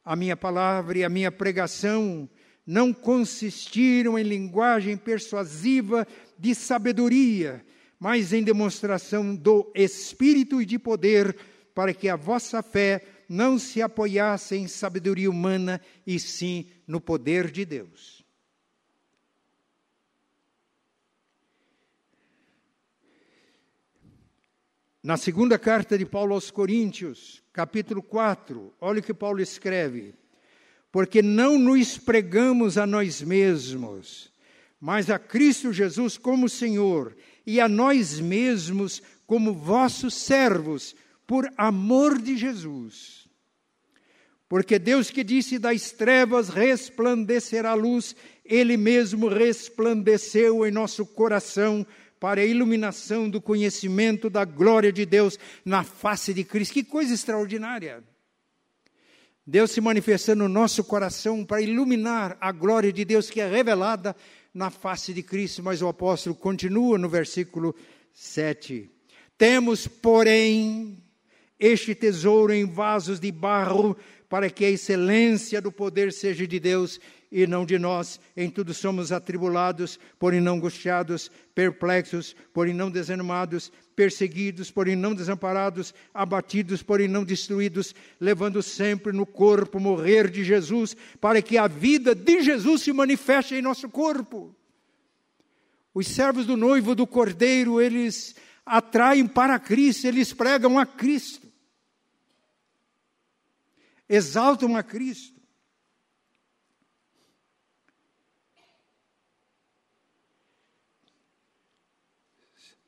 A 0.06 0.16
minha 0.16 0.36
palavra 0.36 0.98
e 0.98 1.04
a 1.04 1.10
minha 1.10 1.32
pregação 1.32 2.30
não 2.66 2.94
consistiram 2.94 4.20
em 4.20 4.24
linguagem 4.24 4.98
persuasiva 4.98 6.08
de 6.38 6.54
sabedoria, 6.54 7.66
mas 8.04 8.34
em 8.34 8.44
demonstração 8.44 9.34
do 9.34 9.72
Espírito 9.74 10.62
e 10.62 10.66
de 10.66 10.78
poder, 10.78 11.38
para 11.74 11.94
que 11.94 12.10
a 12.10 12.18
vossa 12.18 12.62
fé 12.62 13.02
não 13.30 13.58
se 13.58 13.82
apoiasse 13.82 14.58
em 14.58 14.68
sabedoria 14.68 15.30
humana, 15.30 15.80
e 16.06 16.20
sim 16.20 16.68
no 16.86 17.00
poder 17.00 17.50
de 17.50 17.64
Deus. 17.64 18.22
Na 25.02 25.16
segunda 25.16 25.58
carta 25.58 25.98
de 25.98 26.06
Paulo 26.06 26.34
aos 26.34 26.52
Coríntios, 26.52 27.42
capítulo 27.54 28.04
4, 28.04 28.74
olha 28.82 29.00
o 29.00 29.04
que 29.04 29.14
Paulo 29.14 29.40
escreve: 29.40 30.14
Porque 30.92 31.22
não 31.22 31.58
nos 31.58 31.98
pregamos 31.98 32.78
a 32.78 32.86
nós 32.86 33.22
mesmos, 33.22 34.30
mas 34.78 35.10
a 35.10 35.18
Cristo 35.18 35.72
Jesus 35.72 36.18
como 36.18 36.50
Senhor, 36.50 37.16
e 37.46 37.60
a 37.60 37.68
nós 37.68 38.20
mesmos 38.20 39.02
como 39.26 39.54
vossos 39.54 40.14
servos, 40.14 40.96
por 41.26 41.52
amor 41.58 42.22
de 42.22 42.38
Jesus. 42.38 43.28
Porque 44.48 44.78
Deus 44.78 45.10
que 45.10 45.24
disse 45.24 45.58
das 45.58 45.92
trevas 45.92 46.50
resplandecerá 46.50 47.72
a 47.72 47.76
luz, 47.76 48.16
Ele 48.46 48.78
mesmo 48.78 49.28
resplandeceu 49.28 50.66
em 50.66 50.72
nosso 50.72 51.06
coração 51.06 51.86
para 52.20 52.42
a 52.42 52.46
iluminação 52.46 53.30
do 53.30 53.42
conhecimento 53.42 54.30
da 54.30 54.46
glória 54.46 54.94
de 54.94 55.06
Deus 55.06 55.40
na 55.66 55.84
face 55.84 56.34
de 56.34 56.44
Cristo. 56.44 56.74
Que 56.74 56.84
coisa 56.84 57.14
extraordinária! 57.14 58.04
Deus 59.46 59.72
se 59.72 59.82
manifestando 59.82 60.44
no 60.44 60.50
nosso 60.50 60.84
coração 60.86 61.44
para 61.44 61.62
iluminar 61.62 62.38
a 62.40 62.52
glória 62.52 62.94
de 62.94 63.04
Deus 63.04 63.30
que 63.30 63.42
é 63.42 63.50
revelada 63.50 64.16
na 64.54 64.70
face 64.70 65.14
de 65.14 65.24
Cristo. 65.24 65.64
Mas 65.64 65.82
o 65.82 65.88
apóstolo 65.88 66.36
continua 66.36 66.98
no 66.98 67.10
versículo 67.10 67.76
7. 68.14 68.90
Temos, 69.38 69.88
porém, 69.88 71.04
este 71.60 71.96
tesouro 71.96 72.54
em 72.54 72.66
vasos 72.66 73.20
de 73.20 73.32
barro, 73.32 73.98
para 74.34 74.50
que 74.50 74.66
a 74.66 74.72
excelência 74.72 75.62
do 75.62 75.72
poder 75.72 76.12
seja 76.12 76.48
de 76.48 76.60
Deus 76.60 77.00
e 77.32 77.46
não 77.46 77.68
de 77.68 77.78
nós. 77.78 78.20
Em 78.36 78.50
tudo 78.50 78.74
somos 78.74 79.12
atribulados, 79.12 80.00
porém 80.18 80.42
não 80.42 80.56
angustiados, 80.56 81.30
perplexos, 81.54 82.36
porém 82.52 82.74
não 82.74 82.90
desanimados, 82.90 83.72
perseguidos, 83.96 84.72
porém 84.72 84.96
não 84.96 85.14
desamparados, 85.14 85.94
abatidos, 86.12 86.82
porém 86.82 87.08
não 87.08 87.24
destruídos, 87.24 87.94
levando 88.20 88.64
sempre 88.64 89.14
no 89.14 89.24
corpo 89.24 89.80
morrer 89.80 90.32
de 90.32 90.44
Jesus, 90.44 90.98
para 91.22 91.40
que 91.40 91.56
a 91.56 91.68
vida 91.68 92.16
de 92.16 92.42
Jesus 92.42 92.82
se 92.82 92.92
manifeste 92.92 93.54
em 93.54 93.62
nosso 93.62 93.88
corpo. 93.88 94.56
Os 95.94 96.08
servos 96.08 96.48
do 96.48 96.58
noivo 96.58 96.96
do 96.96 97.06
cordeiro, 97.06 97.80
eles 97.80 98.36
atraem 98.66 99.28
para 99.28 99.60
Cristo, 99.60 100.08
eles 100.08 100.34
pregam 100.34 100.80
a 100.80 100.88
Cristo, 100.88 101.43
exaltam 104.14 104.76
a 104.76 104.84
Cristo. 104.84 105.42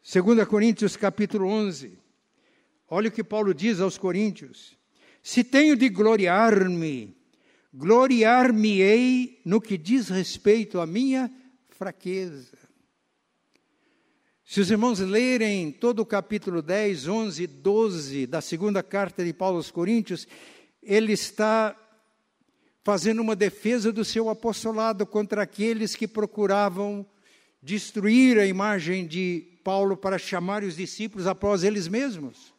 2 0.04 0.48
Coríntios 0.48 0.96
capítulo 0.96 1.48
11. 1.48 1.98
Olha 2.88 3.10
o 3.10 3.12
que 3.12 3.24
Paulo 3.24 3.54
diz 3.54 3.80
aos 3.80 3.98
Coríntios: 3.98 4.78
Se 5.24 5.44
tenho 5.44 5.76
de 5.76 5.90
gloriar-me, 5.90 7.18
gloriar-me-ei 7.74 9.42
no 9.44 9.60
que 9.60 9.80
diz 9.80 10.10
respeito 10.10 10.80
à 10.80 10.86
minha 10.86 11.32
fraqueza. 11.70 12.56
Se 14.48 14.62
os 14.62 14.70
irmãos 14.70 15.00
lerem 15.00 15.72
todo 15.72 16.02
o 16.02 16.06
capítulo 16.06 16.62
10, 16.62 17.08
11, 17.08 17.48
12 17.48 18.28
da 18.28 18.42
segunda 18.42 18.84
carta 18.84 19.26
de 19.26 19.34
Paulo 19.34 19.58
aos 19.58 19.72
Coríntios, 19.72 20.28
ele 20.86 21.14
está 21.14 21.76
fazendo 22.84 23.22
uma 23.22 23.36
defesa 23.36 23.92
do 23.92 24.06
seu 24.06 24.30
apostolado 24.30 25.06
contra 25.08 25.42
aqueles 25.42 25.96
que 25.96 26.08
procuravam 26.08 27.06
destruir 27.62 28.38
a 28.38 28.46
imagem 28.46 29.08
de 29.08 29.60
Paulo 29.64 29.98
para 29.98 30.20
chamar 30.20 30.64
os 30.64 30.76
discípulos 30.76 31.26
após 31.26 31.64
eles 31.64 31.88
mesmos. 31.88 32.54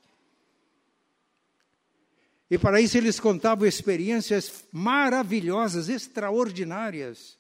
E 2.51 2.59
para 2.59 2.81
isso 2.81 2.99
eles 2.99 3.21
contavam 3.21 3.67
experiências 3.67 4.65
maravilhosas, 4.73 5.89
extraordinárias. 5.89 7.39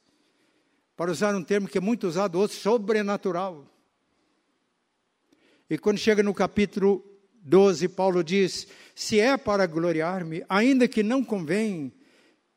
Para 0.96 1.10
usar 1.10 1.34
um 1.34 1.42
termo 1.42 1.68
que 1.68 1.78
é 1.78 1.80
muito 1.80 2.06
usado 2.06 2.38
hoje, 2.38 2.54
sobrenatural. 2.54 3.66
E 5.68 5.76
quando 5.76 5.98
chega 5.98 6.22
no 6.22 6.32
capítulo 6.32 7.04
12, 7.46 7.88
Paulo 7.88 8.24
diz: 8.24 8.66
Se 8.94 9.20
é 9.20 9.36
para 9.36 9.66
gloriar-me, 9.66 10.44
ainda 10.48 10.88
que 10.88 11.02
não 11.02 11.22
convém, 11.22 11.92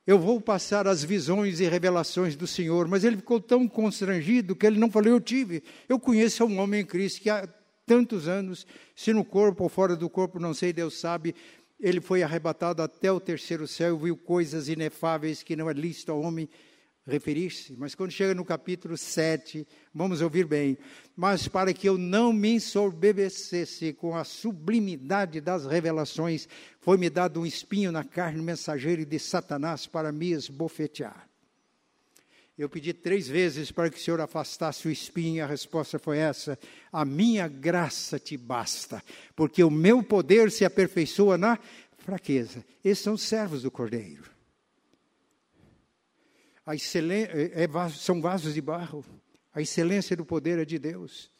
eu 0.05 0.17
vou 0.17 0.41
passar 0.41 0.87
as 0.87 1.03
visões 1.03 1.59
e 1.59 1.69
revelações 1.69 2.35
do 2.35 2.47
Senhor. 2.47 2.87
Mas 2.87 3.03
ele 3.03 3.17
ficou 3.17 3.39
tão 3.39 3.67
constrangido 3.67 4.55
que 4.55 4.65
ele 4.65 4.79
não 4.79 4.89
falou, 4.89 5.09
eu 5.09 5.21
tive. 5.21 5.63
Eu 5.87 5.99
conheço 5.99 6.43
um 6.43 6.59
homem 6.59 6.81
em 6.81 6.85
Cristo 6.85 7.21
que 7.21 7.29
há 7.29 7.47
tantos 7.85 8.27
anos, 8.27 8.65
se 8.95 9.13
no 9.13 9.23
corpo 9.23 9.63
ou 9.63 9.69
fora 9.69 9.95
do 9.95 10.09
corpo, 10.09 10.39
não 10.39 10.53
sei, 10.53 10.73
Deus 10.73 10.99
sabe, 10.99 11.35
ele 11.79 12.01
foi 12.01 12.23
arrebatado 12.23 12.81
até 12.81 13.11
o 13.11 13.19
terceiro 13.19 13.67
céu, 13.67 13.97
viu 13.97 14.17
coisas 14.17 14.67
inefáveis 14.67 15.43
que 15.43 15.55
não 15.55 15.69
é 15.69 15.73
lícito 15.73 16.11
ao 16.11 16.21
homem 16.21 16.49
referir-se, 17.09 17.75
mas 17.77 17.95
quando 17.95 18.11
chega 18.11 18.33
no 18.33 18.45
capítulo 18.45 18.97
7, 18.97 19.67
vamos 19.93 20.21
ouvir 20.21 20.45
bem, 20.45 20.77
mas 21.15 21.47
para 21.47 21.73
que 21.73 21.87
eu 21.87 21.97
não 21.97 22.31
me 22.31 22.51
ensorbebecesse 22.51 23.93
com 23.93 24.15
a 24.15 24.23
sublimidade 24.23 25.41
das 25.41 25.65
revelações, 25.65 26.47
foi-me 26.79 27.09
dado 27.09 27.41
um 27.41 27.45
espinho 27.45 27.91
na 27.91 28.03
carne 28.03 28.41
mensageiro 28.41 29.05
de 29.05 29.19
Satanás 29.19 29.85
para 29.85 30.11
me 30.11 30.31
esbofetear. 30.31 31.27
Eu 32.57 32.69
pedi 32.69 32.93
três 32.93 33.27
vezes 33.27 33.71
para 33.71 33.89
que 33.89 33.97
o 33.97 34.01
Senhor 34.01 34.19
afastasse 34.19 34.87
o 34.87 34.91
espinho, 34.91 35.37
e 35.37 35.41
a 35.41 35.47
resposta 35.47 35.97
foi 35.97 36.17
essa: 36.17 36.59
a 36.91 37.05
minha 37.05 37.47
graça 37.47 38.19
te 38.19 38.35
basta, 38.35 39.01
porque 39.35 39.63
o 39.63 39.71
meu 39.71 40.03
poder 40.03 40.51
se 40.51 40.65
aperfeiçoa 40.65 41.37
na 41.37 41.57
fraqueza. 41.99 42.65
Esses 42.83 43.03
são 43.03 43.13
os 43.13 43.23
servos 43.23 43.63
do 43.63 43.71
Cordeiro 43.71 44.38
são 47.97 48.21
vasos 48.21 48.53
de 48.53 48.61
barro. 48.61 49.03
A 49.53 49.61
excelência 49.61 50.15
do 50.15 50.25
poder 50.25 50.59
é 50.59 50.65
de 50.65 50.77
Deus. 50.77 51.31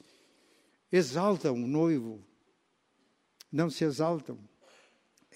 Exaltam 0.92 1.54
o 1.54 1.68
noivo, 1.68 2.26
não 3.52 3.70
se 3.70 3.84
exaltam. 3.84 4.40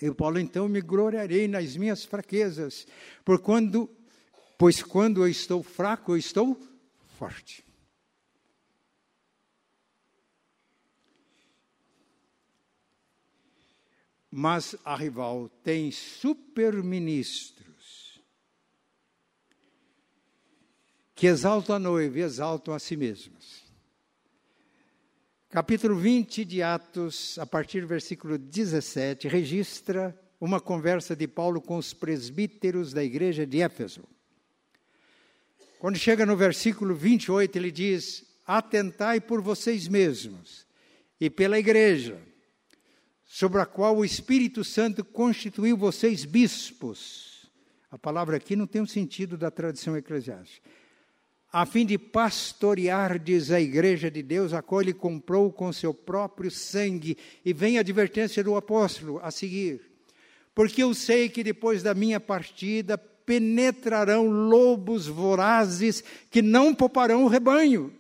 Eu, 0.02 0.16
Paulo, 0.16 0.40
então 0.40 0.68
me 0.68 0.82
gloriarei 0.82 1.48
nas 1.48 1.78
minhas 1.78 2.04
fraquezas, 2.04 2.88
por 3.24 3.40
quando, 3.40 3.88
pois 4.58 4.82
quando 4.82 5.22
eu 5.22 5.28
estou 5.28 5.62
fraco, 5.62 6.14
eu 6.14 6.18
estou 6.18 6.60
forte. 7.18 7.64
Mas 14.32 14.76
a 14.84 14.96
rival 14.96 15.48
tem 15.64 15.92
superministro 15.92 17.53
que 21.24 21.28
exaltam 21.28 21.78
a 21.78 21.80
noiva 21.80 22.20
e 22.20 22.22
exaltam 22.22 22.74
a 22.74 22.80
si 22.80 22.98
mesmas. 22.98 23.64
Capítulo 25.50 25.96
20 25.96 26.44
de 26.44 26.62
Atos, 26.62 27.40
a 27.40 27.46
partir 27.46 27.80
do 27.80 27.88
versículo 27.88 28.38
17, 28.38 29.30
registra 29.30 30.14
uma 30.38 30.60
conversa 30.60 31.16
de 31.16 31.26
Paulo 31.26 31.62
com 31.62 31.78
os 31.78 31.94
presbíteros 31.94 32.92
da 32.92 33.02
igreja 33.02 33.46
de 33.46 33.62
Éfeso. 33.62 34.04
Quando 35.80 35.96
chega 35.96 36.26
no 36.26 36.36
versículo 36.36 36.94
28, 36.94 37.56
ele 37.56 37.72
diz: 37.72 38.26
Atentai 38.46 39.22
por 39.22 39.40
vocês 39.40 39.88
mesmos 39.88 40.68
e 41.22 41.30
pela 41.30 41.58
igreja, 41.58 42.20
sobre 43.24 43.62
a 43.62 43.66
qual 43.66 43.96
o 43.96 44.04
Espírito 44.04 44.62
Santo 44.62 45.06
constituiu 45.06 45.78
vocês 45.78 46.26
bispos. 46.26 47.50
A 47.90 47.98
palavra 47.98 48.36
aqui 48.36 48.58
não 48.58 48.68
tem 48.68 48.82
o 48.82 48.84
um 48.84 48.88
sentido 48.88 49.38
da 49.38 49.50
tradição 49.50 49.96
eclesiástica 49.96 50.83
a 51.54 51.68
fim 51.68 51.86
de 51.86 52.00
pastoreardes 52.00 53.52
a 53.52 53.62
igreja 53.62 54.10
de 54.10 54.24
Deus, 54.24 54.54
a 54.54 54.64
qual 54.64 54.82
ele 54.82 54.92
comprou 54.92 55.52
com 55.52 55.72
seu 55.72 55.94
próprio 55.94 56.50
sangue. 56.50 57.16
E 57.46 57.54
vem 57.54 57.78
a 57.78 57.82
advertência 57.82 58.44
do 58.44 58.56
apóstolo 58.56 59.20
a 59.22 59.30
seguir. 59.30 59.80
Porque 60.56 60.82
eu 60.82 60.96
sei 60.96 61.30
que 61.30 61.44
depois 61.44 61.84
da 61.84 61.94
minha 61.94 62.20
partida 62.20 62.98
penetrarão 62.98 64.28
lobos 64.28 65.06
vorazes 65.06 66.04
que 66.32 66.42
não 66.42 66.74
pouparão 66.74 67.24
o 67.24 67.28
rebanho. 67.28 67.94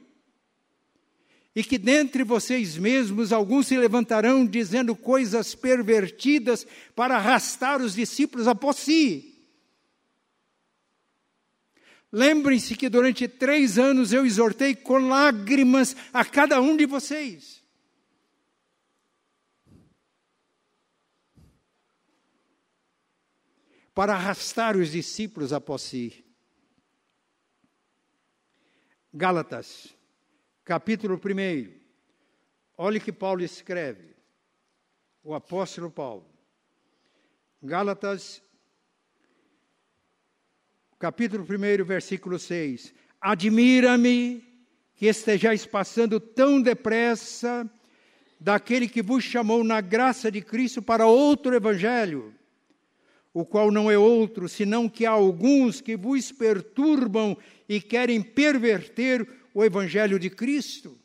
E 1.56 1.64
que 1.64 1.78
dentre 1.78 2.24
vocês 2.24 2.76
mesmos 2.76 3.32
alguns 3.32 3.68
se 3.68 3.78
levantarão 3.78 4.47
dizendo 4.47 4.95
coisas 4.95 5.54
pervertidas 5.54 6.66
para 6.95 7.18
arrastar 7.18 7.84
os 7.84 7.93
discípulos 7.93 8.47
após 8.47 8.78
si. 8.78 9.32
Lembrem-se 12.16 12.76
que 12.76 12.88
durante 12.88 13.28
três 13.28 13.78
anos 13.78 14.14
eu 14.14 14.24
exortei 14.24 14.76
com 14.76 15.09
lágrimas 15.09 15.95
a 16.14 16.24
cada 16.24 16.61
um 16.61 16.78
de 16.78 16.86
vocês. 16.86 17.64
para 23.93 24.14
arrastar 24.14 24.76
os 24.76 24.91
discípulos 24.91 25.53
após 25.53 25.84
si. 25.84 26.26
Gálatas, 29.14 29.95
capítulo 30.64 31.16
1. 31.16 31.72
Olhe 32.76 32.99
que 32.99 33.11
Paulo 33.11 33.43
escreve, 33.43 34.16
o 35.24 35.36
apóstolo 35.36 35.91
Paulo. 35.91 36.28
Gálatas, 37.61 38.41
capítulo 41.04 41.43
1, 41.43 41.84
versículo 41.84 42.39
6. 42.39 42.93
Admira-me 43.20 44.41
que 44.95 45.06
estejais 45.06 45.66
passando 45.66 46.18
tão 46.18 46.62
depressa 46.62 47.70
daquele 48.39 48.88
que 48.88 49.01
vos 49.01 49.22
chamou 49.22 49.66
na 49.66 49.82
graça 49.82 50.32
de 50.32 50.41
Cristo 50.41 50.82
para 50.82 51.06
outro 51.06 51.54
evangelho, 51.54 52.34
o 53.34 53.43
qual 53.43 53.70
não 53.70 53.91
é 53.91 53.97
outro, 53.97 54.47
senão 54.47 54.88
que 54.88 55.06
há 55.06 55.12
alguns 55.12 55.82
que 55.82 55.97
vos 55.97 56.32
perturbam 56.32 57.38
e 57.68 57.82
querem 57.82 58.22
perverter 58.22 59.28
o 59.54 59.62
evangelho 59.62 60.18
de 60.18 60.30
Cristo. 60.30 60.97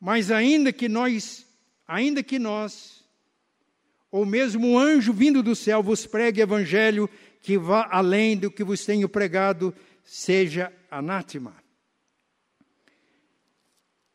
Mas 0.00 0.32
ainda 0.32 0.72
que 0.72 0.88
nós, 0.88 1.46
ainda 1.86 2.24
que 2.24 2.40
nós, 2.40 3.04
ou 4.10 4.26
mesmo 4.26 4.66
um 4.66 4.76
anjo 4.76 5.12
vindo 5.12 5.44
do 5.44 5.54
céu 5.54 5.80
vos 5.80 6.06
pregue 6.06 6.40
evangelho 6.40 7.08
que 7.40 7.58
vá 7.58 7.88
além 7.90 8.36
do 8.36 8.50
que 8.50 8.62
vos 8.62 8.84
tenho 8.84 9.08
pregado, 9.08 9.74
seja 10.04 10.72
anátema. 10.90 11.54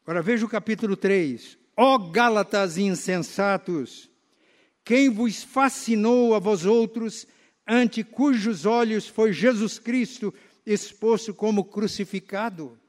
Agora 0.04 0.22
veja 0.22 0.46
o 0.46 0.50
capítulo 0.50 0.96
3. 0.96 1.58
Ó 1.76 1.98
Gálatas 1.98 2.78
insensatos, 2.78 4.10
quem 4.84 5.10
vos 5.10 5.44
fascinou 5.44 6.36
a 6.36 6.40
vós 6.40 6.66
outros, 6.66 7.28
ante 7.68 8.04
cujos 8.04 8.66
olhos 8.66 9.08
foi 9.08 9.34
Jesus 9.34 9.80
Cristo 9.80 10.34
exposto 10.66 11.34
como 11.34 11.66
crucificado? 11.66 12.80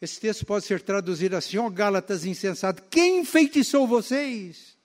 Esse 0.00 0.20
texto 0.20 0.46
pode 0.46 0.64
ser 0.64 0.80
traduzido 0.82 1.36
assim: 1.36 1.56
ó 1.58 1.68
Gálatas 1.68 2.24
insensatos, 2.24 2.84
quem 2.90 3.20
enfeitiçou 3.20 3.86
vocês? 3.86 4.78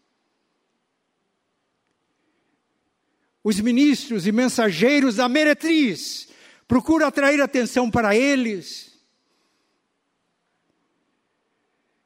Os 3.45 3.61
ministros 3.61 4.27
e 4.27 4.31
mensageiros 4.33 5.15
da 5.15 5.29
meretriz 5.29 6.27
procuram 6.67 7.07
atrair 7.07 7.39
atenção 7.39 7.89
para 7.89 8.13
eles 8.13 8.95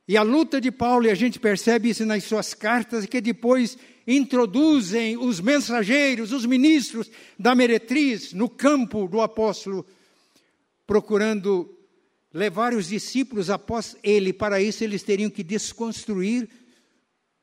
E 0.09 0.17
a 0.17 0.23
luta 0.23 0.59
de 0.59 0.71
Paulo, 0.71 1.05
e 1.05 1.11
a 1.11 1.13
gente 1.13 1.39
percebe 1.39 1.91
isso 1.91 2.03
nas 2.03 2.23
suas 2.23 2.55
cartas, 2.55 3.05
que 3.05 3.21
depois 3.21 3.77
introduzem 4.07 5.15
os 5.15 5.39
mensageiros, 5.39 6.31
os 6.31 6.47
ministros 6.47 7.11
da 7.37 7.53
meretriz 7.53 8.33
no 8.33 8.49
campo 8.49 9.07
do 9.07 9.21
apóstolo, 9.21 9.85
procurando 10.87 11.77
levar 12.33 12.73
os 12.73 12.87
discípulos 12.87 13.51
após 13.51 13.95
ele. 14.01 14.33
Para 14.33 14.59
isso, 14.59 14.83
eles 14.83 15.03
teriam 15.03 15.29
que 15.29 15.43
desconstruir 15.43 16.49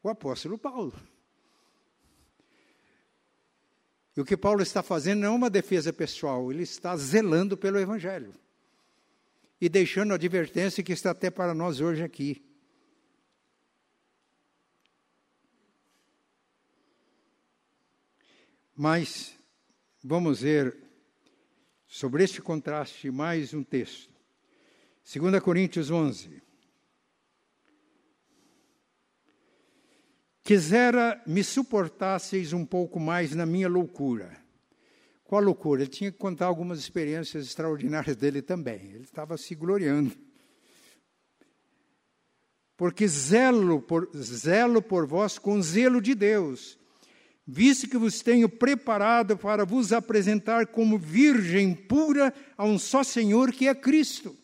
o 0.03 0.09
apóstolo 0.09 0.59
Paulo. 0.59 0.92
E 4.17 4.21
o 4.21 4.25
que 4.25 4.37
Paulo 4.37 4.62
está 4.62 4.83
fazendo 4.83 5.21
não 5.21 5.35
é 5.35 5.37
uma 5.37 5.51
defesa 5.51 5.93
pessoal, 5.93 6.51
ele 6.51 6.62
está 6.62 6.97
zelando 6.97 7.57
pelo 7.57 7.79
Evangelho. 7.79 8.33
E 9.61 9.69
deixando 9.69 10.12
a 10.12 10.14
advertência 10.14 10.83
que 10.83 10.93
está 10.93 11.11
até 11.11 11.31
para 11.31 11.53
nós 11.53 11.81
hoje 11.81 12.03
aqui. 12.03 12.43
Mas 18.75 19.35
vamos 20.03 20.41
ver 20.41 20.77
sobre 21.87 22.25
este 22.25 22.41
contraste 22.41 23.11
mais 23.11 23.53
um 23.53 23.62
texto. 23.62 24.14
2 25.05 25.43
Coríntios 25.43 25.91
11. 25.91 26.43
Quisera 30.47 31.20
me 31.26 31.42
suportasseis 31.42 32.55
um 32.55 32.64
pouco 32.64 32.99
mais 32.99 33.34
na 33.34 33.44
minha 33.44 33.68
loucura. 33.68 34.30
Qual 35.24 35.42
loucura? 35.42 35.82
Ele 35.82 35.90
tinha 35.90 36.12
que 36.12 36.16
contar 36.16 36.47
algumas 36.47 36.78
experiências 36.78 37.44
extraordinárias 37.44 38.16
dele 38.16 38.40
também. 38.40 38.92
Ele 38.92 39.05
estava 39.05 39.36
se 39.36 39.55
gloriando. 39.55 40.16
Porque 42.76 43.09
zelo 43.09 43.82
por, 43.82 44.09
zelo 44.16 44.80
por 44.80 45.05
vós 45.07 45.38
com 45.38 45.61
zelo 45.61 46.01
de 46.01 46.14
Deus 46.14 46.78
visto 47.47 47.88
que 47.88 47.97
vos 47.97 48.20
tenho 48.20 48.49
preparado 48.49 49.36
para 49.36 49.64
vos 49.64 49.92
apresentar 49.92 50.66
como 50.66 50.99
virgem 50.99 51.74
pura 51.74 52.34
a 52.57 52.64
um 52.64 52.78
só 52.78 53.05
Senhor 53.05 53.53
que 53.53 53.68
é 53.68 53.74
Cristo. 53.74 54.36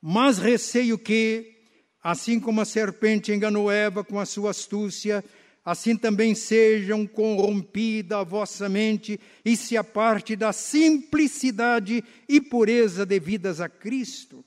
Mas 0.00 0.38
receio 0.38 0.98
que, 0.98 1.61
assim 2.02 2.40
como 2.40 2.60
a 2.60 2.64
serpente 2.64 3.32
enganou 3.32 3.70
Eva 3.70 4.02
com 4.02 4.18
a 4.18 4.26
sua 4.26 4.50
astúcia, 4.50 5.24
assim 5.64 5.96
também 5.96 6.34
sejam 6.34 7.06
corrompida 7.06 8.18
a 8.18 8.24
vossa 8.24 8.68
mente 8.68 9.20
e 9.44 9.56
se 9.56 9.76
aparte 9.76 10.34
da 10.34 10.52
simplicidade 10.52 12.02
e 12.28 12.40
pureza 12.40 13.06
devidas 13.06 13.60
a 13.60 13.68
Cristo. 13.68 14.44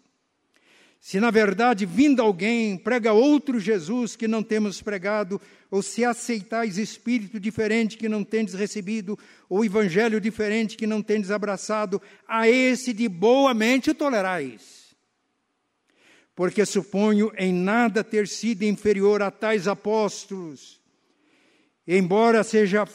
Se 0.99 1.20
na 1.20 1.30
verdade 1.30 1.86
vindo 1.86 2.22
alguém 2.22 2.76
prega 2.76 3.14
outro 3.14 3.60
Jesus 3.60 4.16
que 4.16 4.28
não 4.28 4.41
temos 4.41 4.82
pregado, 4.82 5.39
ou 5.70 5.84
se 5.84 6.03
aceitais 6.03 6.78
espírito 6.78 7.39
diferente 7.39 7.95
que 7.95 8.10
não 8.10 8.24
tendes 8.24 8.56
recebido, 8.56 9.18
ou 9.47 9.64
evangelho 9.64 10.20
diferente 10.20 10.76
que 10.76 10.88
não 10.88 11.03
tendes 11.03 11.30
abraçado, 11.30 12.01
a 12.28 12.49
esse 12.49 12.91
de 12.91 13.08
boa 13.08 13.53
mente 13.53 13.93
tolerais. 13.93 14.74
Porque 16.36 16.65
suponho 16.65 17.31
em 17.38 17.53
nada 17.53 18.03
ter 18.03 18.27
sido 18.27 18.63
inferior 18.63 19.21
a 19.21 19.31
tais 19.31 19.67
apóstolos, 19.67 20.81
embora 21.88 22.43
seja 22.43 22.86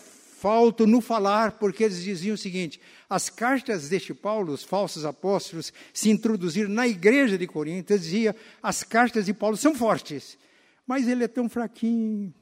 falto 0.40 0.86
no 0.86 1.02
falar, 1.02 1.52
porque 1.52 1.84
eles 1.84 2.02
diziam 2.02 2.34
o 2.34 2.38
seguinte: 2.38 2.80
as 3.08 3.30
cartas 3.30 3.88
deste 3.88 4.14
Paulo, 4.14 4.52
os 4.52 4.62
falsos 4.62 5.04
apóstolos, 5.04 5.72
se 5.92 6.10
introduziram 6.10 6.70
na 6.70 6.86
igreja 6.86 7.36
de 7.36 7.46
Corinto, 7.46 7.92
eles 7.92 8.04
diziam: 8.04 8.34
as 8.62 8.82
cartas 8.82 9.26
de 9.26 9.34
Paulo 9.34 9.56
são 9.56 9.74
fortes, 9.74 10.38
mas 10.86 11.08
ele 11.08 11.24
é 11.24 11.28
tão 11.28 11.48
fraquinho. 11.48 12.34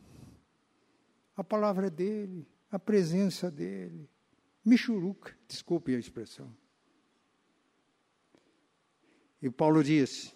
A 1.37 1.45
palavra 1.45 1.87
é 1.87 1.91
dele, 1.91 2.47
a 2.71 2.79
presença 2.79 3.51
dele. 3.51 4.09
Michuruca, 4.65 5.33
desculpe 5.47 5.95
a 5.95 5.99
expressão. 5.99 6.53
E 9.41 9.49
Paulo 9.49 9.83
diz: 9.83 10.35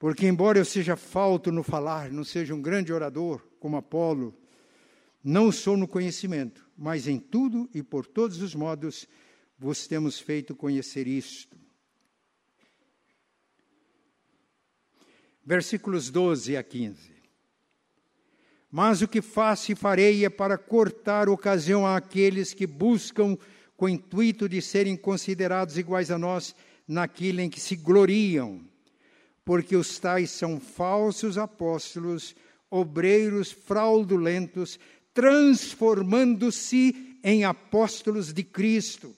porque, 0.00 0.26
embora 0.26 0.58
eu 0.58 0.64
seja 0.64 0.96
falto 0.96 1.52
no 1.52 1.62
falar, 1.62 2.10
não 2.10 2.24
seja 2.24 2.54
um 2.54 2.62
grande 2.62 2.90
orador 2.90 3.46
como 3.60 3.76
Apolo, 3.76 4.34
não 5.22 5.52
sou 5.52 5.76
no 5.76 5.86
conhecimento, 5.86 6.66
mas 6.74 7.06
em 7.06 7.18
tudo 7.18 7.68
e 7.74 7.82
por 7.82 8.06
todos 8.06 8.40
os 8.40 8.54
modos 8.54 9.06
vos 9.58 9.86
temos 9.86 10.18
feito 10.18 10.56
conhecer 10.56 11.06
isto. 11.06 11.54
Versículos 15.44 16.08
12 16.10 16.56
a 16.56 16.62
15. 16.62 17.12
Mas 18.70 19.02
o 19.02 19.08
que 19.08 19.20
faço 19.20 19.70
e 19.70 19.74
farei 19.74 20.24
é 20.24 20.30
para 20.30 20.56
cortar 20.56 21.28
ocasião 21.28 21.86
àqueles 21.86 22.54
que 22.54 22.66
buscam 22.66 23.36
com 23.76 23.84
o 23.84 23.88
intuito 23.88 24.48
de 24.48 24.62
serem 24.62 24.96
considerados 24.96 25.76
iguais 25.76 26.10
a 26.10 26.16
nós 26.16 26.54
naquilo 26.88 27.42
em 27.42 27.50
que 27.50 27.60
se 27.60 27.76
gloriam, 27.76 28.64
porque 29.50 29.74
os 29.74 29.98
tais 29.98 30.30
são 30.30 30.60
falsos 30.60 31.36
apóstolos, 31.36 32.36
obreiros 32.70 33.50
fraudulentos, 33.50 34.78
transformando-se 35.12 37.18
em 37.24 37.42
apóstolos 37.42 38.32
de 38.32 38.44
Cristo. 38.44 39.12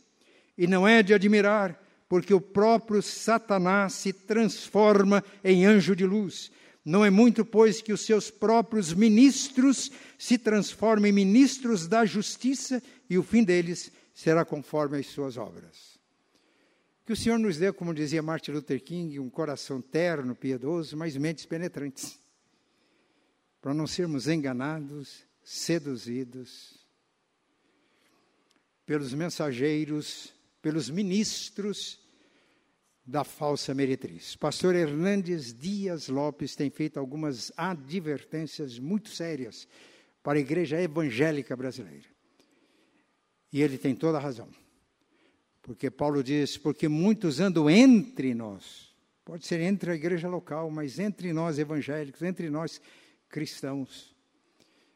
E 0.56 0.66
não 0.66 0.88
é 0.88 1.02
de 1.02 1.12
admirar, 1.12 1.78
porque 2.08 2.32
o 2.32 2.40
próprio 2.40 3.02
Satanás 3.02 3.92
se 3.92 4.10
transforma 4.10 5.22
em 5.44 5.66
anjo 5.66 5.94
de 5.94 6.06
luz. 6.06 6.50
Não 6.82 7.04
é 7.04 7.10
muito, 7.10 7.44
pois, 7.44 7.82
que 7.82 7.92
os 7.92 8.00
seus 8.00 8.30
próprios 8.30 8.94
ministros 8.94 9.92
se 10.16 10.38
transformem 10.38 11.10
em 11.10 11.14
ministros 11.14 11.86
da 11.86 12.06
justiça 12.06 12.82
e 13.10 13.18
o 13.18 13.22
fim 13.22 13.44
deles 13.44 13.92
será 14.14 14.46
conforme 14.46 14.96
as 14.96 15.08
suas 15.08 15.36
obras. 15.36 15.91
Que 17.04 17.12
o 17.12 17.16
Senhor 17.16 17.38
nos 17.38 17.56
dê, 17.56 17.72
como 17.72 17.92
dizia 17.92 18.22
Martin 18.22 18.52
Luther 18.52 18.82
King, 18.82 19.18
um 19.18 19.28
coração 19.28 19.80
terno, 19.80 20.36
piedoso, 20.36 20.96
mas 20.96 21.16
mentes 21.16 21.44
penetrantes, 21.44 22.18
para 23.60 23.74
não 23.74 23.86
sermos 23.86 24.28
enganados 24.28 25.26
seduzidos 25.42 26.86
pelos 28.86 29.12
mensageiros, 29.14 30.32
pelos 30.60 30.88
ministros 30.88 32.00
da 33.04 33.24
falsa 33.24 33.74
meretriz. 33.74 34.36
Pastor 34.36 34.76
Hernandes 34.76 35.52
Dias 35.52 36.08
Lopes 36.08 36.54
tem 36.54 36.70
feito 36.70 37.00
algumas 37.00 37.50
advertências 37.56 38.78
muito 38.78 39.08
sérias 39.08 39.66
para 40.22 40.38
a 40.38 40.40
igreja 40.40 40.80
evangélica 40.80 41.56
brasileira. 41.56 42.06
E 43.52 43.60
ele 43.60 43.76
tem 43.76 43.94
toda 43.94 44.18
a 44.18 44.20
razão. 44.20 44.48
Porque 45.62 45.90
Paulo 45.90 46.22
diz: 46.22 46.58
porque 46.58 46.88
muitos 46.88 47.38
andam 47.38 47.70
entre 47.70 48.34
nós, 48.34 48.92
pode 49.24 49.46
ser 49.46 49.60
entre 49.60 49.92
a 49.92 49.94
igreja 49.94 50.28
local, 50.28 50.68
mas 50.70 50.98
entre 50.98 51.32
nós 51.32 51.58
evangélicos, 51.58 52.20
entre 52.22 52.50
nós 52.50 52.80
cristãos, 53.28 54.14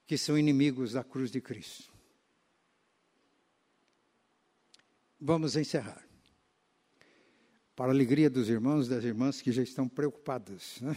que 0.05 0.19
são 0.19 0.37
inimigos 0.37 0.93
da 0.93 1.05
cruz 1.05 1.31
de 1.31 1.41
Cristo. 1.41 1.91
Vamos 5.21 5.57
encerrar. 5.57 6.05
Para 7.75 7.91
a 7.91 7.95
alegria 7.95 8.29
dos 8.29 8.49
irmãos 8.49 8.87
e 8.87 8.91
das 8.91 9.05
irmãs 9.05 9.41
que 9.41 9.53
já 9.53 9.63
estão 9.63 9.89
preocupadas. 9.89 10.81
Né? 10.81 10.97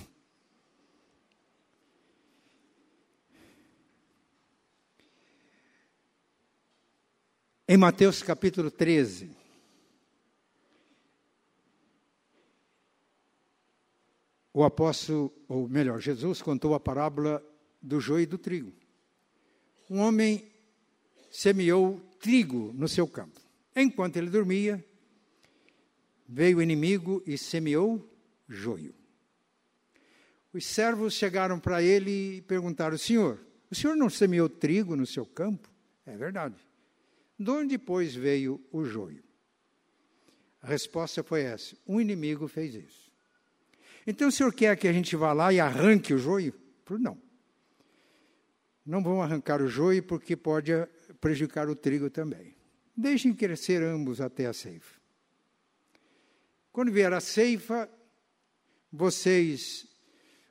Em 7.68 7.78
Mateus 7.78 8.24
capítulo 8.24 8.72
13, 8.72 9.39
o 14.54 14.64
apóstolo, 14.64 15.34
ou 15.48 15.68
melhor, 15.68 16.02
Jesus 16.02 16.42
contou 16.42 16.74
a 16.74 16.80
parábola 16.80 17.44
do 17.82 18.00
joio 18.00 18.24
e 18.24 18.26
do 18.26 18.38
trigo. 18.38 18.74
Um 19.90 20.00
homem 20.00 20.50
semeou 21.32 22.00
trigo 22.20 22.72
no 22.74 22.88
seu 22.88 23.08
campo. 23.08 23.40
Enquanto 23.76 24.18
ele 24.18 24.30
dormia, 24.30 24.84
veio 26.28 26.58
o 26.58 26.62
inimigo 26.62 27.24
e 27.26 27.38
semeou 27.38 28.08
joio. 28.48 28.94
Os 30.52 30.66
servos 30.66 31.14
chegaram 31.14 31.60
para 31.60 31.82
ele 31.82 32.38
e 32.38 32.42
perguntaram: 32.42 32.98
Senhor, 32.98 33.40
o 33.70 33.76
senhor 33.76 33.96
não 33.96 34.10
semeou 34.10 34.50
trigo 34.50 34.96
no 34.96 35.06
seu 35.06 35.26
campo? 35.26 35.70
É 36.06 36.18
verdade. 36.18 36.56
De 37.38 37.50
onde, 37.50 37.78
pois, 37.78 38.16
veio 38.16 38.60
o 38.72 38.84
joio? 38.84 39.24
A 40.62 40.68
resposta 40.68 41.24
foi 41.24 41.44
essa: 41.44 41.78
um 41.88 42.02
inimigo 42.02 42.48
fez 42.48 42.74
isso. 42.76 43.09
Então 44.10 44.30
o 44.30 44.32
senhor 44.32 44.52
quer 44.52 44.76
que 44.76 44.88
a 44.88 44.92
gente 44.92 45.16
vá 45.16 45.34
lá 45.34 45.54
e 45.54 45.60
arranque 45.60 46.16
o 46.16 46.18
joio? 46.18 46.52
Falei, 46.84 47.04
não. 47.04 47.22
Não 48.84 49.04
vão 49.04 49.22
arrancar 49.22 49.62
o 49.62 49.68
joio 49.68 50.02
porque 50.02 50.36
pode 50.36 50.72
prejudicar 51.22 51.70
o 51.70 51.76
trigo 51.76 52.10
também. 52.10 52.56
Deixem 52.98 53.32
crescer 53.36 53.84
ambos 53.84 54.20
até 54.20 54.48
a 54.48 54.54
ceifa. 54.54 55.00
Quando 56.72 56.92
vier 56.92 57.14
a 57.14 57.20
ceifa, 57.20 57.88
vocês 58.92 59.86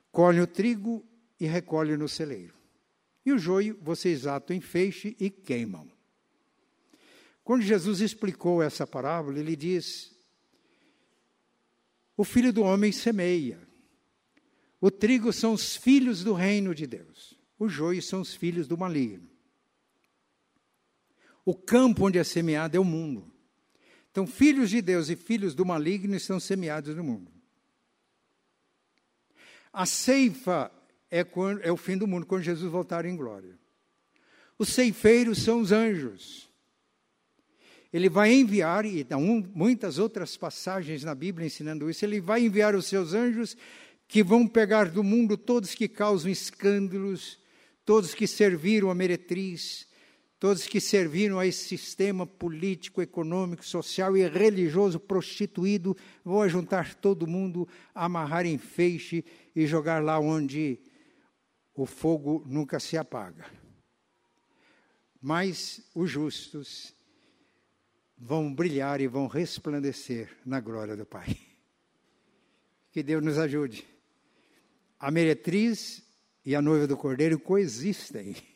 colhem 0.09 0.39
o 0.39 0.47
trigo 0.47 1.05
e 1.37 1.45
recolhem 1.45 1.97
no 1.97 2.07
celeiro. 2.07 2.53
E 3.25 3.33
o 3.33 3.37
joio 3.37 3.77
vocês 3.81 4.25
atam 4.25 4.55
em 4.55 4.61
feixe 4.61 5.17
e 5.19 5.29
queimam. 5.29 5.91
Quando 7.43 7.63
Jesus 7.63 7.99
explicou 7.99 8.63
essa 8.63 8.87
parábola, 8.87 9.37
ele 9.37 9.57
diz: 9.57 10.17
O 12.19 12.25
filho 12.25 12.51
do 12.51 12.63
homem 12.63 12.91
semeia. 12.91 13.57
O 14.81 14.91
trigo 14.91 15.31
são 15.31 15.53
os 15.53 15.77
filhos 15.77 16.21
do 16.21 16.33
reino 16.33 16.75
de 16.75 16.85
Deus. 16.85 17.39
O 17.57 17.69
joio 17.69 18.01
são 18.01 18.19
os 18.19 18.33
filhos 18.33 18.67
do 18.67 18.77
maligno. 18.77 19.29
O 21.45 21.55
campo 21.55 22.07
onde 22.07 22.19
é 22.19 22.23
semeado 22.25 22.75
é 22.75 22.79
o 22.79 22.83
mundo. 22.83 23.33
Então, 24.11 24.27
filhos 24.27 24.69
de 24.69 24.81
Deus 24.81 25.07
e 25.07 25.15
filhos 25.15 25.55
do 25.55 25.65
maligno 25.65 26.13
estão 26.13 26.41
semeados 26.41 26.93
no 26.93 27.05
mundo. 27.05 27.31
A 29.71 29.85
ceifa 29.85 30.69
é, 31.09 31.23
quando, 31.23 31.61
é 31.61 31.71
o 31.71 31.77
fim 31.77 31.97
do 31.97 32.05
mundo, 32.05 32.25
quando 32.25 32.43
Jesus 32.43 32.69
voltar 32.69 33.05
em 33.05 33.15
glória. 33.15 33.57
Os 34.57 34.67
ceifeiros 34.67 35.41
são 35.41 35.61
os 35.61 35.71
anjos. 35.71 36.48
Ele 37.91 38.07
vai 38.07 38.31
enviar, 38.31 38.85
e 38.85 39.05
há 39.09 39.17
muitas 39.17 39.97
outras 39.97 40.37
passagens 40.37 41.03
na 41.03 41.15
Bíblia 41.15 41.47
ensinando 41.47 41.89
isso, 41.89 42.05
ele 42.05 42.21
vai 42.21 42.45
enviar 42.45 42.75
os 42.75 42.85
seus 42.85 43.13
anjos 43.13 43.57
que 44.07 44.23
vão 44.23 44.47
pegar 44.47 44.89
do 44.89 45.03
mundo 45.03 45.37
todos 45.37 45.73
que 45.73 45.87
causam 45.87 46.31
escândalos, 46.31 47.39
todos 47.83 48.13
que 48.13 48.27
serviram 48.27 48.91
a 48.91 48.95
meretriz, 48.95 49.87
todos 50.39 50.67
que 50.67 50.79
serviram 50.79 51.39
a 51.39 51.45
esse 51.45 51.67
sistema 51.67 52.25
político, 52.25 53.01
econômico, 53.01 53.65
social 53.65 54.15
e 54.15 54.27
religioso 54.27 54.99
prostituído, 54.99 55.97
vão 56.23 56.47
juntar 56.47 56.95
todo 56.95 57.27
mundo, 57.27 57.67
amarrar 57.93 58.45
em 58.45 58.57
feixe 58.57 59.25
e 59.55 59.67
jogar 59.67 60.03
lá 60.03 60.19
onde 60.19 60.79
o 61.73 61.85
fogo 61.85 62.43
nunca 62.47 62.79
se 62.79 62.97
apaga. 62.97 63.45
Mas 65.21 65.81
os 65.93 66.09
justos 66.09 66.93
vão 68.19 68.53
brilhar 68.53 68.99
e 68.99 69.07
vão 69.07 69.27
resplandecer 69.27 70.29
na 70.45 70.59
glória 70.59 70.95
do 70.95 71.05
Pai. 71.05 71.37
Que 72.91 73.03
Deus 73.03 73.23
nos 73.23 73.37
ajude. 73.37 73.87
A 74.99 75.11
meretriz 75.11 76.01
e 76.43 76.55
a 76.55 76.61
noiva 76.61 76.87
do 76.87 76.97
cordeiro 76.97 77.39
coexistem 77.39 78.35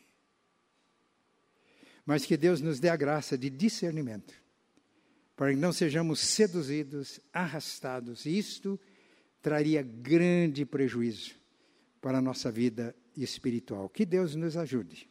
mas 2.04 2.26
que 2.26 2.36
Deus 2.36 2.60
nos 2.60 2.78
dê 2.78 2.88
a 2.88 2.96
graça 2.96 3.36
de 3.36 3.48
discernimento, 3.48 4.34
para 5.34 5.50
que 5.50 5.56
não 5.58 5.72
sejamos 5.72 6.20
seduzidos, 6.20 7.18
arrastados. 7.32 8.26
E 8.26 8.38
isto 8.38 8.78
traria 9.40 9.82
grande 9.82 10.64
prejuízo 10.64 11.34
para 12.00 12.18
a 12.18 12.22
nossa 12.22 12.50
vida 12.50 12.94
espiritual. 13.16 13.88
Que 13.88 14.04
Deus 14.04 14.34
nos 14.34 14.56
ajude. 14.56 15.08